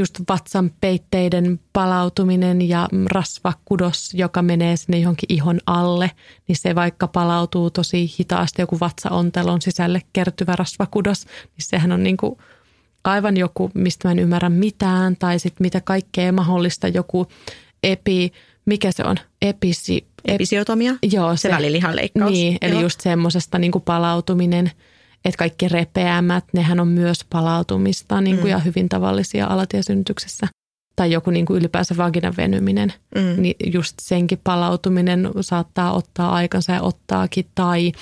[0.00, 6.10] just vatsan peitteiden palautuminen ja rasvakudos, joka menee sinne johonkin ihon alle,
[6.48, 12.16] niin se vaikka palautuu tosi hitaasti, joku vatsaontelon sisälle kertyvä rasvakudos, niin sehän on niin
[12.16, 12.38] kuin
[13.04, 17.26] aivan joku, mistä mä en ymmärrä mitään, tai sitten mitä kaikkea mahdollista, joku
[17.82, 18.32] epi,
[18.66, 20.06] mikä se on, episi...
[20.24, 20.94] Episiotomia?
[21.12, 22.32] Joo, se, se välilihan leikkaus.
[22.32, 22.82] Niin, eli joo.
[22.82, 24.70] just semmoisesta niin palautuminen,
[25.24, 28.50] että kaikki repeämät, nehän on myös palautumista niin kuin, mm.
[28.50, 30.46] ja hyvin tavallisia alatiesynnytyksessä.
[30.96, 33.42] Tai joku niin kuin ylipäänsä vaginan venyminen, mm.
[33.42, 37.46] niin just senkin palautuminen saattaa ottaa aikansa ja ottaakin.
[37.54, 37.92] Tai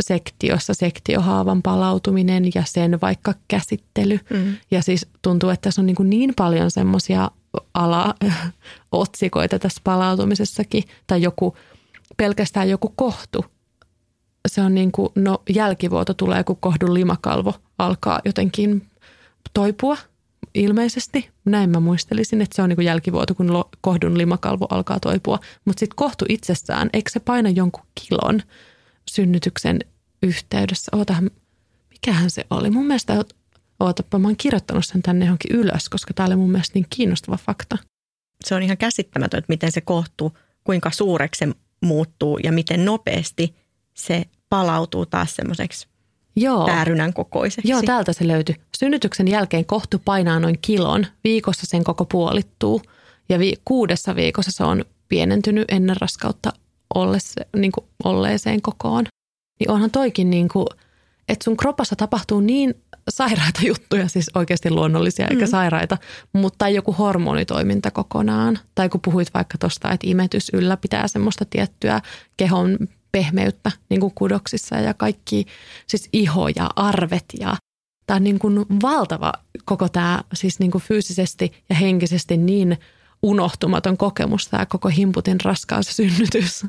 [0.00, 4.20] sektiossa sektiohaavan palautuminen ja sen vaikka käsittely.
[4.30, 4.56] Mm.
[4.70, 7.30] Ja siis tuntuu, että tässä on niin, kuin niin paljon semmoisia
[7.74, 10.84] alaotsikoita tässä palautumisessakin.
[11.06, 11.56] Tai joku,
[12.16, 13.44] pelkästään joku kohtu.
[14.48, 18.86] Se on niin kuin, no jälkivuoto tulee, kun kohdun limakalvo alkaa jotenkin
[19.54, 19.96] toipua
[20.54, 21.30] ilmeisesti.
[21.44, 25.38] Näin mä muistelisin, että se on niin kuin jälkivuoto, kun kohdun limakalvo alkaa toipua.
[25.64, 28.42] Mutta sitten kohtu itsessään, eikö se paina jonkun kilon–
[29.10, 29.78] synnytyksen
[30.22, 30.96] yhteydessä.
[30.96, 31.30] Ootahan,
[31.90, 32.70] mikähän se oli?
[32.70, 33.24] Mun mielestä,
[33.80, 37.36] ootapa, mä oon kirjoittanut sen tänne johonkin ylös, koska tää oli mun mielestä niin kiinnostava
[37.36, 37.78] fakta.
[38.44, 43.54] Se on ihan käsittämätön, että miten se kohtuu, kuinka suureksi se muuttuu ja miten nopeasti
[43.94, 45.86] se palautuu taas semmoiseksi
[46.36, 46.66] Joo.
[46.66, 47.70] päärynän kokoiseksi.
[47.70, 48.56] Joo, täältä se löytyi.
[48.76, 51.06] Synnytyksen jälkeen kohtu painaa noin kilon.
[51.24, 52.82] Viikossa sen koko puolittuu
[53.28, 56.52] ja vi- kuudessa viikossa se on pienentynyt ennen raskautta
[56.94, 59.04] ollesse, niin kuin olleeseen kokoon.
[59.60, 60.66] Niin onhan toikin niin kuin,
[61.28, 62.74] että sun kropassa tapahtuu niin
[63.10, 65.50] sairaita juttuja, siis oikeasti luonnollisia eikä mm.
[65.50, 65.98] sairaita,
[66.32, 68.58] mutta joku hormonitoiminta kokonaan.
[68.74, 72.00] Tai kun puhuit vaikka tuosta, että imetys ylläpitää semmoista tiettyä
[72.36, 72.78] kehon
[73.12, 75.46] pehmeyttä niin kuin kudoksissa ja kaikki,
[75.86, 77.56] siis iho ja arvet ja
[78.06, 79.32] tämä on niin kuin valtava
[79.64, 82.78] koko tämä siis niin kuin fyysisesti ja henkisesti niin
[83.22, 86.66] unohtumaton kokemus tämä koko himputin raskaus ja synnytys.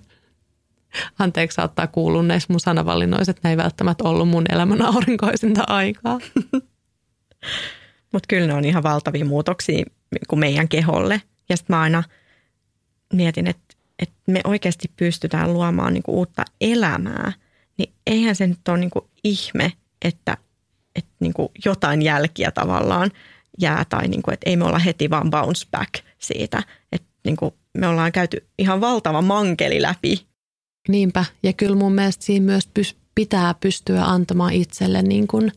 [1.19, 6.19] Anteeksi saattaa kuulua näissä mun sanavalinnoissa, että ne ei välttämättä ollut mun elämän aurinkoisinta aikaa.
[8.13, 9.85] Mutta kyllä ne on ihan valtavia muutoksia
[10.27, 11.21] kuin meidän keholle.
[11.49, 12.03] Ja sitten mä aina
[13.13, 17.33] mietin, että, että me oikeasti pystytään luomaan niinku uutta elämää.
[17.77, 20.37] Niin eihän se nyt ole niinku ihme, että,
[20.95, 23.11] että niinku jotain jälkiä tavallaan
[23.59, 23.85] jää.
[23.89, 26.63] Tai niinku, että ei me olla heti vaan bounce back siitä.
[26.91, 30.27] Että niinku me ollaan käyty ihan valtava mankeli läpi
[30.87, 32.69] Niinpä, ja kyllä mun mielestä siinä myös
[33.15, 35.51] pitää pystyä antamaan itselle niin kuin,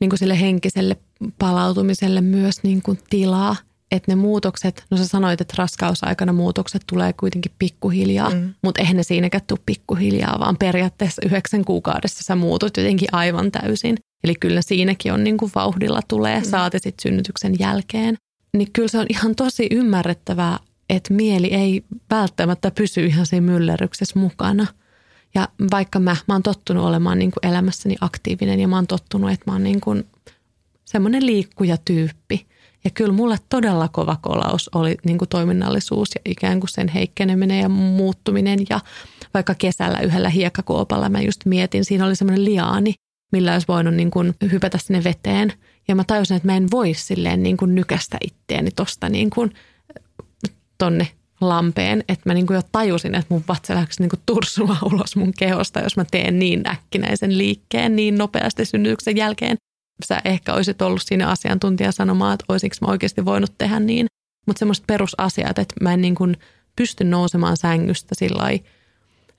[0.00, 0.96] niin kuin sille henkiselle
[1.38, 3.56] palautumiselle myös niin kuin tilaa.
[3.90, 8.54] Että ne muutokset, no sä sanoit, että raskausaikana muutokset tulee kuitenkin pikkuhiljaa, mm.
[8.62, 13.96] mutta eihän ne siinäkään tule pikkuhiljaa, vaan periaatteessa yhdeksän kuukaudessa sä muutut jotenkin aivan täysin.
[14.24, 16.46] Eli kyllä siinäkin on niin kuin vauhdilla tulee, mm.
[16.46, 18.16] saati sitten synnytyksen jälkeen.
[18.56, 20.58] Niin kyllä se on ihan tosi ymmärrettävää
[20.88, 24.66] että mieli ei välttämättä pysy ihan siinä myllerryksessä mukana.
[25.34, 29.30] Ja vaikka mä, mä oon tottunut olemaan niin kuin elämässäni aktiivinen ja mä oon tottunut,
[29.30, 30.06] että mä oon niin kuin
[30.84, 32.46] semmoinen liikkuja tyyppi.
[32.84, 37.60] Ja kyllä mulle todella kova kolaus oli niin kuin toiminnallisuus ja ikään kuin sen heikkeneminen
[37.60, 38.58] ja muuttuminen.
[38.70, 38.80] Ja
[39.34, 42.94] vaikka kesällä yhdellä hiekkakuopalla mä just mietin, siinä oli semmoinen liaani,
[43.32, 45.52] millä olisi voinut niin kuin hypätä sinne veteen.
[45.88, 49.54] Ja mä tajusin, että mä en voi silleen niin kuin nykästä itteeni tosta niin kuin–
[50.78, 51.08] tonne
[51.40, 55.32] lampeen, että mä niin kuin jo tajusin, että mun vatsa lähti niin tursua ulos mun
[55.38, 59.56] kehosta, jos mä teen niin äkkinäisen liikkeen niin nopeasti synnytyksen jälkeen.
[60.06, 64.06] Sä ehkä olisit ollut siinä asiantuntija sanomaan, että olisinko mä oikeasti voinut tehdä niin.
[64.46, 66.36] Mutta semmoiset perusasiat, että mä en niin kuin
[66.76, 68.50] pysty nousemaan sängystä sillä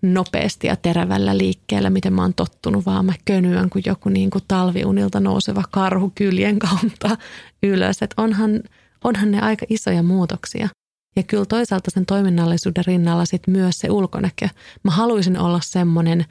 [0.02, 4.44] nopeasti ja terävällä liikkeellä, miten mä oon tottunut, vaan mä könyän kuin joku niin kuin
[4.48, 7.18] talviunilta nouseva karhu kyljen kautta
[7.64, 8.02] ylös.
[8.02, 8.64] Että onhan,
[9.04, 10.70] onhan ne aika isoja muutoksia.
[11.16, 14.50] Ja kyllä toisaalta sen toiminnallisuuden rinnalla sit myös se ulkonäkö.
[14.84, 16.26] Mä haluaisin olla semmoinen,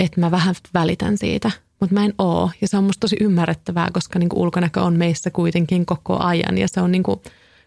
[0.00, 1.50] että mä vähän välitän siitä,
[1.80, 2.50] mutta mä en oo.
[2.60, 6.58] Ja se on musta tosi ymmärrettävää, koska niinku ulkonäkö on meissä kuitenkin koko ajan.
[6.58, 7.22] Ja se on niinku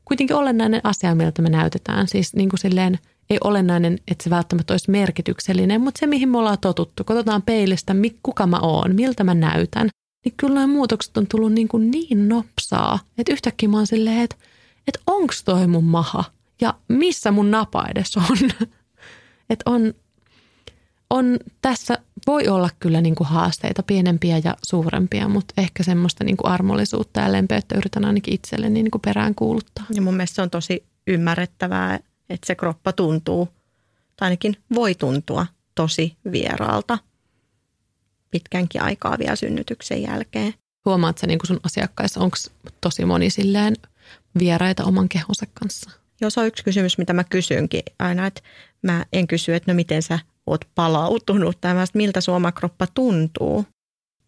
[0.06, 2.08] kuitenkin olennainen asia, miltä me näytetään.
[2.08, 6.58] Siis niinku silleen, ei olennainen, että se välttämättä olisi merkityksellinen, mutta se, mihin me ollaan
[6.62, 7.04] totuttu.
[7.04, 9.90] Katsotaan peilistä, kuka mä oon, miltä mä näytän.
[10.26, 14.22] Niin kyllä nämä muutokset on tullut niin, kuin niin nopsaa, että yhtäkkiä mä oon silleen,
[14.22, 14.36] että
[14.90, 16.24] että onko toi mun maha
[16.62, 18.68] ja missä mun napa edes on.
[19.50, 19.94] että on,
[21.10, 26.38] on, tässä voi olla kyllä niin kuin haasteita, pienempiä ja suurempia, mutta ehkä semmoista niin
[26.38, 29.86] kuin armollisuutta ja lempeyttä yritän ainakin itselle niin kuin perään kuuluttaa.
[29.94, 33.50] Ja mun mielestä se on tosi ymmärrettävää, että se kroppa tuntuu,
[34.18, 36.98] tai ainakin voi tuntua tosi vieraalta
[38.32, 40.54] pitkänkin aikaa vielä synnytyksen jälkeen.
[40.86, 42.38] Huomaat sä niin kuin sun asiakkaissa, onko
[42.82, 43.76] tosi moni silleen
[44.40, 45.92] vieraita oman kehonsa kanssa?
[46.22, 48.42] Joo, se on yksi kysymys, mitä mä kysynkin aina, että
[48.82, 53.66] mä en kysy, että no miten sä oot palautunut tai miltä sun oma kroppa tuntuu.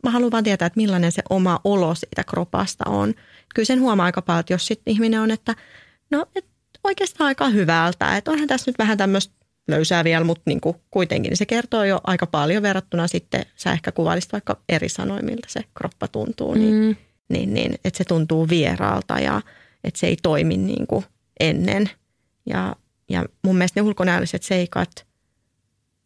[0.04, 3.14] mä haluan vaan tietää, että millainen se oma olo siitä kropasta on.
[3.56, 5.56] Kyllä sen huomaa aika paljon, että jos sitten ihminen on, että
[6.12, 6.46] no et
[6.84, 9.34] oikeastaan aika hyvältä, että onhan tässä nyt vähän tämmöistä
[9.68, 13.72] löysää vielä, mutta niin kuin kuitenkin niin se kertoo jo aika paljon verrattuna sitten, sä
[13.72, 16.96] ehkä kuvailisit vaikka eri sanoin, miltä se kroppa tuntuu, niin, mm.
[17.30, 19.42] niin, niin että se tuntuu vieraalta ja
[19.84, 21.06] että se ei toimi niin kuin
[21.40, 21.90] ennen.
[22.46, 22.76] Ja,
[23.10, 25.06] ja mun mielestä ne ulkonäölliset seikat,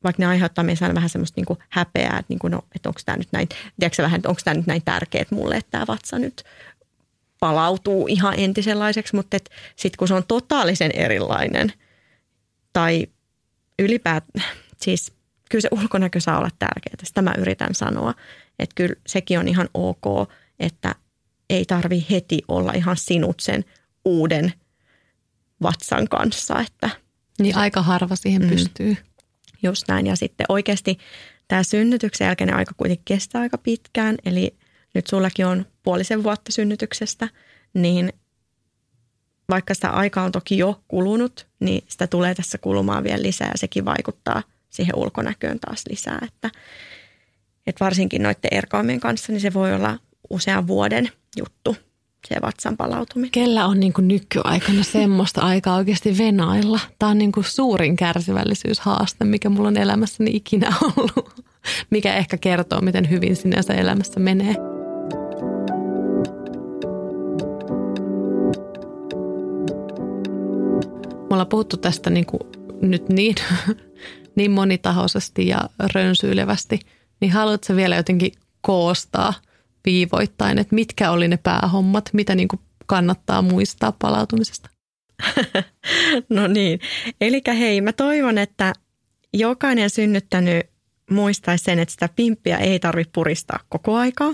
[0.03, 2.99] vaikka ne aiheuttaa meissä vähän semmoista niin kuin häpeää, että, niin kuin, no, että onko
[3.05, 3.49] tämä nyt näin,
[3.97, 6.43] vähän, että onko tämä nyt näin tärkeää mulle, että tämä vatsa nyt
[7.39, 9.38] palautuu ihan entisenlaiseksi, mutta
[9.76, 11.73] sitten kun se on totaalisen erilainen
[12.73, 13.07] tai
[13.80, 14.45] ylipäätään,
[14.82, 15.11] siis
[15.51, 18.13] kyllä se ulkonäkö saa olla tärkeää, sitä mä yritän sanoa,
[18.59, 20.95] että kyllä sekin on ihan ok, että
[21.50, 23.66] ei tarvi heti olla ihan sinut sen
[24.06, 24.54] uuden
[25.62, 26.60] vatsan kanssa.
[26.60, 26.89] Että
[27.39, 28.98] niin aika harva siihen mm, pystyy.
[29.64, 30.98] Just näin ja sitten oikeasti
[31.48, 34.56] tämä synnytyksen jälkeinen aika kuitenkin kestää aika pitkään, eli
[34.93, 37.28] nyt sullakin on puolisen vuotta synnytyksestä,
[37.74, 38.14] niin
[39.50, 43.58] vaikka sitä aikaa on toki jo kulunut, niin sitä tulee tässä kulumaan vielä lisää ja
[43.58, 46.20] sekin vaikuttaa siihen ulkonäköön taas lisää.
[46.28, 46.50] Että,
[47.68, 51.76] että varsinkin noiden erkaamien kanssa, niin se voi olla usean vuoden juttu,
[52.28, 53.32] se vatsan palautuminen.
[53.32, 56.80] Kellä on niin kuin nykyaikana semmoista aikaa oikeasti venailla?
[56.99, 61.43] Tämä on niin kuin suurin kärsivällisyyshaaste, mikä mulla on elämässäni ikinä ollut,
[61.91, 64.55] mikä ehkä kertoo, miten hyvin sinänsä elämässä menee.
[71.30, 72.41] Me ollaan puhuttu tästä niin kuin
[72.82, 73.36] nyt niin,
[74.36, 76.80] niin monitahoisesti ja rönsyilevästi,
[77.21, 79.34] niin haluatko vielä jotenkin koostaa
[79.86, 84.70] viivoittain, että mitkä oli ne päähommat, mitä niin kuin kannattaa muistaa palautumisesta?
[86.30, 86.80] no niin,
[87.22, 88.74] eli hei, mä toivon, että
[89.34, 90.66] jokainen synnyttänyt
[91.12, 94.34] muistaisi sen, että sitä pimppiä ei tarvitse puristaa koko aikaa.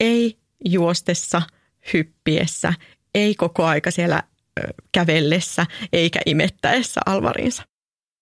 [0.00, 1.42] Ei juostessa,
[1.92, 2.74] hyppiessä,
[3.14, 4.22] ei koko aika siellä
[4.92, 7.62] kävellessä eikä imettäessä alvarinsa.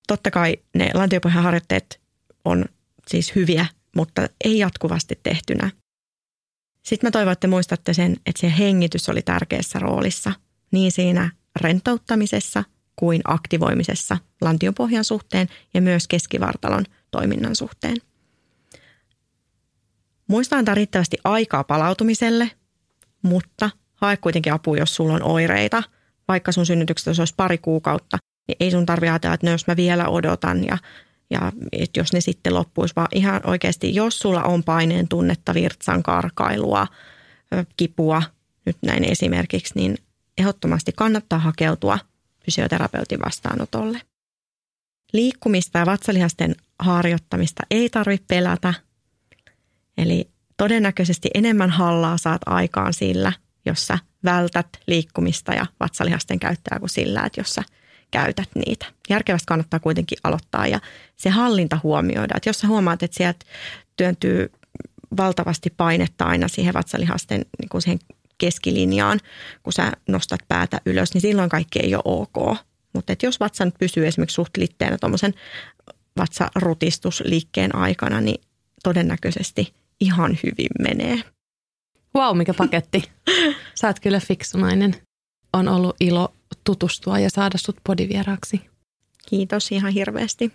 [0.06, 2.00] Totta kai ne lantiopohjan harjoitteet
[2.44, 2.64] on
[3.06, 5.70] siis hyviä, mutta ei jatkuvasti tehtynä.
[6.82, 10.32] Sitten mä toivon, että muistatte sen, että se hengitys oli tärkeässä roolissa
[10.70, 11.30] niin siinä
[11.60, 12.64] rentouttamisessa
[12.96, 17.96] kuin aktivoimisessa lantiopohjan suhteen ja myös keskivartalon toiminnan suhteen.
[20.26, 22.50] Muista antaa riittävästi aikaa palautumiselle,
[23.22, 25.82] mutta hae kuitenkin apua, jos sulla on oireita–
[26.28, 28.18] vaikka sun synnytyksestä se olisi pari kuukautta,
[28.48, 30.78] niin ei sun tarvitse ajatella, että jos mä vielä odotan ja,
[31.32, 36.02] ja että jos ne sitten loppuisi, vaan ihan oikeasti, jos sulla on paineen tunnetta, virtsan
[36.02, 36.86] karkailua,
[37.76, 38.22] kipua,
[38.66, 39.98] nyt näin esimerkiksi, niin
[40.38, 41.98] ehdottomasti kannattaa hakeutua
[42.44, 44.00] fysioterapeutin vastaanotolle.
[45.12, 48.74] Liikkumista ja vatsalihasten harjoittamista ei tarvitse pelätä.
[49.98, 53.32] Eli todennäköisesti enemmän hallaa saat aikaan sillä,
[53.66, 57.62] jossa vältät liikkumista ja vatsalihasten käyttöä kuin sillä, että jos sä
[58.12, 58.86] käytät niitä.
[59.08, 60.80] Järkevästi kannattaa kuitenkin aloittaa ja
[61.16, 62.34] se hallinta huomioida.
[62.36, 63.44] Että jos sä huomaat, että sieltä
[63.96, 64.52] työntyy
[65.16, 67.98] valtavasti painetta aina siihen vatsalihasten niin kuin siihen
[68.38, 69.20] keskilinjaan,
[69.62, 72.56] kun sä nostat päätä ylös, niin silloin kaikki ei ole ok.
[72.92, 75.34] Mutta jos vatsa nyt pysyy esimerkiksi suht litteenä tuommoisen
[76.18, 78.40] vatsarutistusliikkeen aikana, niin
[78.82, 81.22] todennäköisesti ihan hyvin menee.
[82.16, 83.04] Wow, mikä paketti.
[83.80, 84.94] Sä oot kyllä fiksu nainen.
[85.52, 86.34] On ollut ilo
[86.64, 88.60] tutustua ja saada sut podivieraaksi.
[89.28, 90.52] Kiitos ihan hirveästi.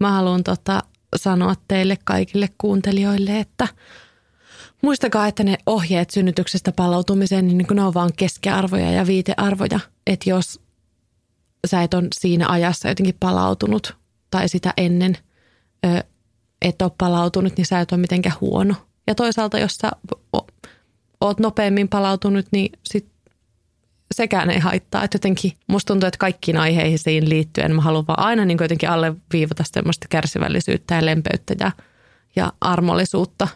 [0.00, 0.82] Mä haluan tota,
[1.16, 3.68] sanoa teille kaikille kuuntelijoille, että
[4.82, 9.80] muistakaa, että ne ohjeet synnytyksestä palautumiseen, niin ne on vaan keskiarvoja ja viitearvoja.
[10.06, 10.60] Että jos
[11.66, 13.96] sä et on siinä ajassa jotenkin palautunut
[14.30, 15.18] tai sitä ennen
[15.86, 16.04] ö,
[16.62, 18.74] et ole palautunut, niin sä et ole mitenkään huono.
[19.06, 19.90] Ja toisaalta, jos sä
[21.20, 23.13] oot nopeammin palautunut, niin sit
[24.16, 25.04] sekään ei haittaa.
[25.04, 29.64] Että jotenkin musta tuntuu, että kaikkiin aiheisiin liittyen mä haluan vaan aina niin jotenkin alleviivata
[29.66, 31.72] semmoista kärsivällisyyttä ja lempeyttä ja,
[32.36, 33.48] ja armollisuutta.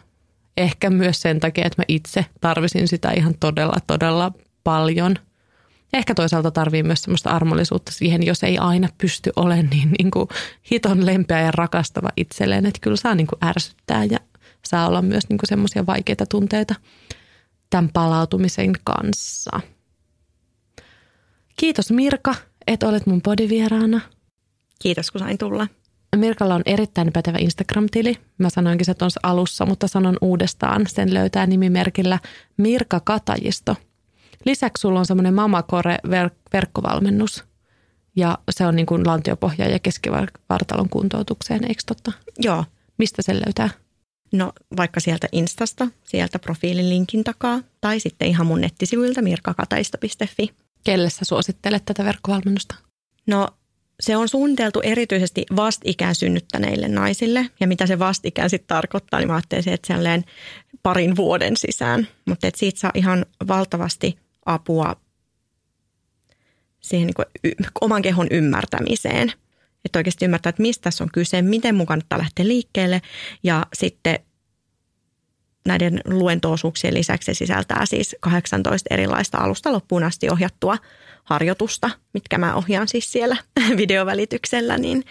[0.57, 4.31] Ehkä myös sen takia, että mä itse tarvisin sitä ihan todella, todella
[4.63, 5.15] paljon.
[5.93, 10.27] Ehkä toisaalta tarvii myös semmoista armollisuutta siihen, jos ei aina pysty olemaan niin, niin kuin
[10.71, 12.65] hiton lempeä ja rakastava itselleen.
[12.65, 14.19] Että kyllä saa niin kuin ärsyttää ja
[14.65, 16.75] saa olla myös niin semmoisia vaikeita tunteita
[17.69, 19.59] tämän palautumisen kanssa.
[21.59, 22.35] Kiitos Mirka,
[22.67, 24.01] että olet mun podivieraana.
[24.81, 25.67] Kiitos, kun sain tulla.
[26.15, 28.17] Mirkalla on erittäin pätevä Instagram-tili.
[28.37, 30.87] Mä sanoinkin se tuossa alussa, mutta sanon uudestaan.
[30.87, 32.19] Sen löytää nimimerkillä
[32.57, 33.75] Mirka Katajisto.
[34.45, 35.97] Lisäksi sulla on semmoinen Mamakore
[36.53, 37.43] verkkovalmennus.
[38.15, 42.11] Ja se on niin kuin lantiopohja ja keskivartalon kuntoutukseen, eikö totta?
[42.37, 42.65] Joo.
[42.97, 43.69] Mistä sen löytää?
[44.33, 50.49] No vaikka sieltä Instasta, sieltä profiilin linkin takaa tai sitten ihan mun nettisivuilta mirkakataista.fi.
[50.83, 52.75] Kelle sä suosittelet tätä verkkovalmennusta?
[53.27, 53.47] No
[53.99, 57.49] se on suunniteltu erityisesti vastikään synnyttäneille naisille.
[57.59, 60.23] Ja mitä se vastikään sitten tarkoittaa, niin mä ajattelin, että sellainen
[60.83, 62.07] parin vuoden sisään.
[62.25, 64.95] Mutta että siitä saa ihan valtavasti apua
[66.79, 67.25] siihen niin kuin
[67.81, 69.33] oman kehon ymmärtämiseen.
[69.85, 73.01] Että oikeasti ymmärtää, että mistä tässä on kyse, miten mun kannattaa lähteä liikkeelle.
[73.43, 74.19] Ja sitten
[75.65, 80.77] näiden luentoosuuksien lisäksi se sisältää siis 18 erilaista alusta loppuun asti ohjattua
[81.23, 83.37] harjoitusta, mitkä mä ohjaan siis siellä
[83.77, 85.03] videovälityksellä, niin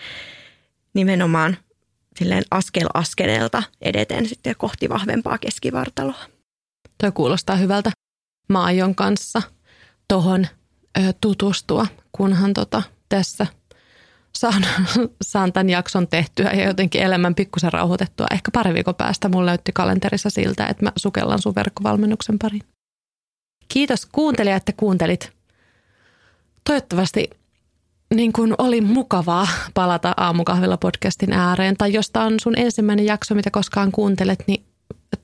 [0.94, 1.56] nimenomaan
[2.18, 6.24] silleen askel askeleelta edeten sitten kohti vahvempaa keskivartaloa.
[7.00, 7.90] Tuo kuulostaa hyvältä.
[8.48, 9.42] Mä aion kanssa
[10.08, 10.46] tuohon
[11.20, 13.46] tutustua, kunhan tota, tässä
[14.34, 14.66] saan,
[15.22, 18.26] saan tämän jakson tehtyä ja jotenkin elämän pikkusen rauhoitettua.
[18.30, 22.62] Ehkä pari viikon päästä mulla näytti kalenterissa siltä, että mä sukellan sun verkkovalmennuksen pariin.
[23.68, 25.32] Kiitos kuuntelija, että kuuntelit.
[26.64, 27.30] Toivottavasti
[28.14, 31.76] niin kuin oli mukavaa palata aamukahvilla podcastin ääreen.
[31.76, 34.64] Tai jos tämä on sun ensimmäinen jakso, mitä koskaan kuuntelet, niin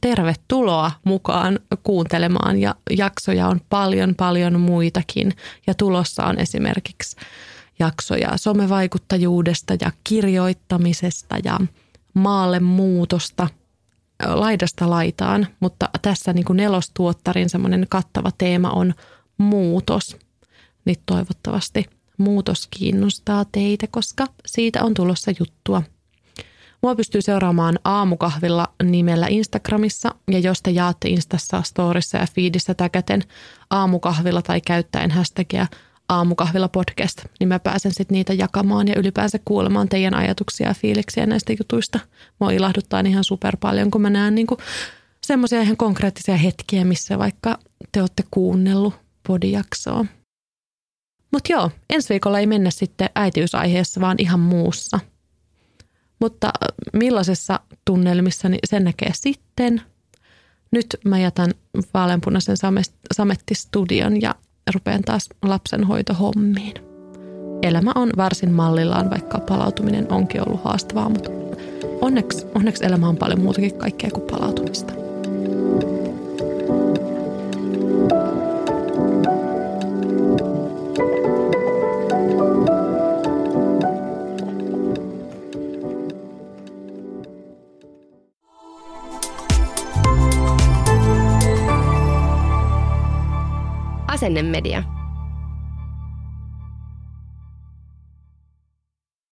[0.01, 2.61] tervetuloa mukaan kuuntelemaan.
[2.61, 5.33] Ja jaksoja on paljon, paljon muitakin.
[5.67, 7.17] Ja tulossa on esimerkiksi
[7.79, 11.61] jaksoja somevaikuttajuudesta ja kirjoittamisesta ja
[12.15, 13.49] maalle muutosta
[14.27, 15.47] laidasta laitaan.
[15.61, 18.95] Mutta tässä niin kuin nelostuottarin semmoinen kattava teema on
[19.39, 20.17] muutos.
[20.85, 21.85] Niin toivottavasti
[22.19, 25.83] muutos kiinnostaa teitä, koska siitä on tulossa juttua.
[26.83, 33.23] Mua pystyy seuraamaan aamukahvilla nimellä Instagramissa ja jos te jaatte Instassa, Storissa ja Feedissä täkäten
[33.71, 35.67] aamukahvilla tai käyttäen hashtagia
[36.09, 41.27] aamukahvilla podcast, niin mä pääsen sitten niitä jakamaan ja ylipäänsä kuulemaan teidän ajatuksia ja fiiliksiä
[41.27, 42.01] näistä jutuista.
[42.41, 44.59] Mua ilahduttaa ihan super paljon, kun mä näen niinku
[45.21, 47.59] semmoisia ihan konkreettisia hetkiä, missä vaikka
[47.93, 48.95] te olette kuunnellut
[49.27, 50.05] podijaksoa.
[51.33, 55.01] Mutta joo, ensi viikolla ei mennä sitten äitiysaiheessa, vaan ihan muussa.
[56.21, 56.51] Mutta
[56.93, 59.83] millaisessa tunnelmissa, niin sen näkee sitten.
[60.71, 61.51] Nyt mä jätän
[61.95, 62.57] vaaleanpunaisen
[63.15, 64.35] samettistudion ja
[64.75, 66.75] rupean taas lapsenhoitohommiin.
[67.63, 71.31] Elämä on varsin mallillaan, vaikka palautuminen onkin ollut haastavaa, mutta
[72.01, 75.04] onneksi, onneksi elämä on paljon muutakin kaikkea kuin palautumista.
[94.25, 94.94] Asennemedia.